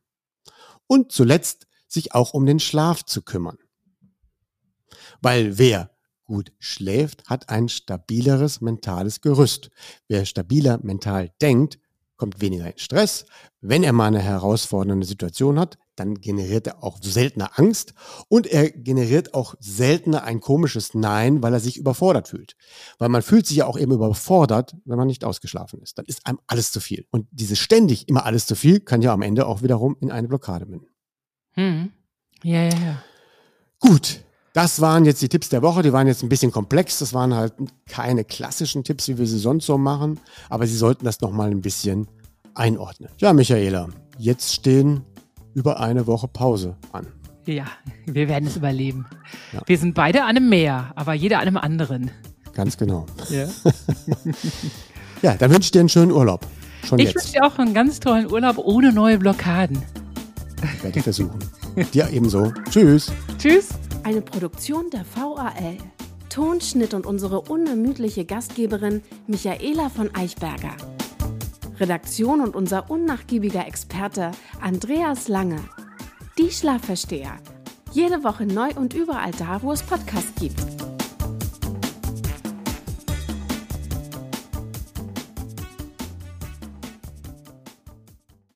Und 0.86 1.12
zuletzt 1.12 1.66
sich 1.88 2.14
auch 2.14 2.34
um 2.34 2.46
den 2.46 2.60
Schlaf 2.60 3.04
zu 3.04 3.22
kümmern. 3.22 3.58
Weil 5.20 5.58
wer 5.58 5.90
gut 6.26 6.52
schläft, 6.58 7.24
hat 7.26 7.48
ein 7.48 7.68
stabileres 7.68 8.60
mentales 8.60 9.20
Gerüst. 9.20 9.70
Wer 10.08 10.26
stabiler 10.26 10.78
mental 10.82 11.30
denkt, 11.40 11.78
kommt 12.16 12.40
weniger 12.40 12.66
in 12.66 12.78
Stress. 12.78 13.26
Wenn 13.60 13.82
er 13.82 13.92
mal 13.92 14.06
eine 14.06 14.20
herausfordernde 14.20 15.06
Situation 15.06 15.58
hat, 15.58 15.78
dann 15.96 16.20
generiert 16.20 16.66
er 16.66 16.82
auch 16.84 16.98
seltener 17.02 17.58
Angst 17.58 17.94
und 18.28 18.46
er 18.46 18.70
generiert 18.70 19.34
auch 19.34 19.54
seltener 19.60 20.24
ein 20.24 20.40
komisches 20.40 20.94
Nein, 20.94 21.42
weil 21.42 21.54
er 21.54 21.60
sich 21.60 21.78
überfordert 21.78 22.28
fühlt. 22.28 22.56
Weil 22.98 23.08
man 23.08 23.22
fühlt 23.22 23.46
sich 23.46 23.58
ja 23.58 23.66
auch 23.66 23.78
eben 23.78 23.92
überfordert, 23.92 24.76
wenn 24.84 24.98
man 24.98 25.06
nicht 25.06 25.24
ausgeschlafen 25.24 25.80
ist. 25.80 25.98
Dann 25.98 26.06
ist 26.06 26.26
einem 26.26 26.38
alles 26.46 26.70
zu 26.70 26.80
viel. 26.80 27.06
Und 27.10 27.26
dieses 27.30 27.58
ständig 27.58 28.08
immer 28.08 28.24
alles 28.26 28.46
zu 28.46 28.54
viel 28.54 28.80
kann 28.80 29.02
ja 29.02 29.12
am 29.12 29.22
Ende 29.22 29.46
auch 29.46 29.62
wiederum 29.62 29.96
in 30.00 30.10
eine 30.10 30.28
Blockade 30.28 30.66
münden. 30.66 30.88
Hm. 31.52 31.92
Ja, 32.42 32.62
ja, 32.62 32.78
ja. 32.78 33.02
Gut, 33.78 34.25
das 34.56 34.80
waren 34.80 35.04
jetzt 35.04 35.20
die 35.20 35.28
Tipps 35.28 35.50
der 35.50 35.60
Woche. 35.60 35.82
Die 35.82 35.92
waren 35.92 36.06
jetzt 36.06 36.22
ein 36.22 36.30
bisschen 36.30 36.50
komplex. 36.50 36.98
Das 36.98 37.12
waren 37.12 37.34
halt 37.34 37.52
keine 37.86 38.24
klassischen 38.24 38.84
Tipps, 38.84 39.06
wie 39.06 39.18
wir 39.18 39.26
sie 39.26 39.38
sonst 39.38 39.66
so 39.66 39.76
machen. 39.76 40.18
Aber 40.48 40.66
Sie 40.66 40.76
sollten 40.76 41.04
das 41.04 41.20
nochmal 41.20 41.50
ein 41.50 41.60
bisschen 41.60 42.08
einordnen. 42.54 43.10
Ja, 43.18 43.34
Michaela, 43.34 43.88
jetzt 44.16 44.54
stehen 44.54 45.02
über 45.52 45.78
eine 45.78 46.06
Woche 46.06 46.26
Pause 46.26 46.74
an. 46.92 47.06
Ja, 47.44 47.66
wir 48.06 48.30
werden 48.30 48.48
es 48.48 48.56
überleben. 48.56 49.04
Ja. 49.52 49.60
Wir 49.66 49.76
sind 49.76 49.94
beide 49.94 50.22
an 50.22 50.30
einem 50.30 50.48
Meer, 50.48 50.90
aber 50.96 51.12
jeder 51.12 51.36
an 51.36 51.48
einem 51.48 51.58
anderen. 51.58 52.10
Ganz 52.54 52.78
genau. 52.78 53.04
Ja. 53.28 53.46
Ja, 55.22 55.34
dann 55.34 55.50
wünsche 55.50 55.68
ich 55.68 55.70
dir 55.70 55.80
einen 55.80 55.88
schönen 55.88 56.12
Urlaub. 56.12 56.46
Schon 56.84 56.98
Ich 56.98 57.14
wünsche 57.14 57.32
dir 57.32 57.44
auch 57.44 57.58
einen 57.58 57.72
ganz 57.72 58.00
tollen 58.00 58.30
Urlaub 58.30 58.58
ohne 58.58 58.92
neue 58.92 59.16
Blockaden. 59.18 59.82
Werde 60.82 60.98
ich 60.98 61.04
versuchen. 61.04 61.38
dir 61.94 62.10
ebenso. 62.10 62.52
Tschüss. 62.70 63.10
Tschüss. 63.38 63.70
Eine 64.06 64.22
Produktion 64.22 64.88
der 64.90 65.04
VAL. 65.16 65.78
Tonschnitt 66.28 66.94
und 66.94 67.06
unsere 67.06 67.40
unermüdliche 67.40 68.24
Gastgeberin 68.24 69.02
Michaela 69.26 69.88
von 69.88 70.14
Eichberger. 70.14 70.76
Redaktion 71.80 72.40
und 72.40 72.54
unser 72.54 72.88
unnachgiebiger 72.88 73.66
Experte 73.66 74.30
Andreas 74.60 75.26
Lange. 75.26 75.58
Die 76.38 76.52
Schlafversteher. 76.52 77.38
Jede 77.90 78.22
Woche 78.22 78.46
neu 78.46 78.68
und 78.76 78.94
überall 78.94 79.32
da, 79.32 79.60
wo 79.62 79.72
es 79.72 79.82
Podcasts 79.82 80.40
gibt. 80.40 80.85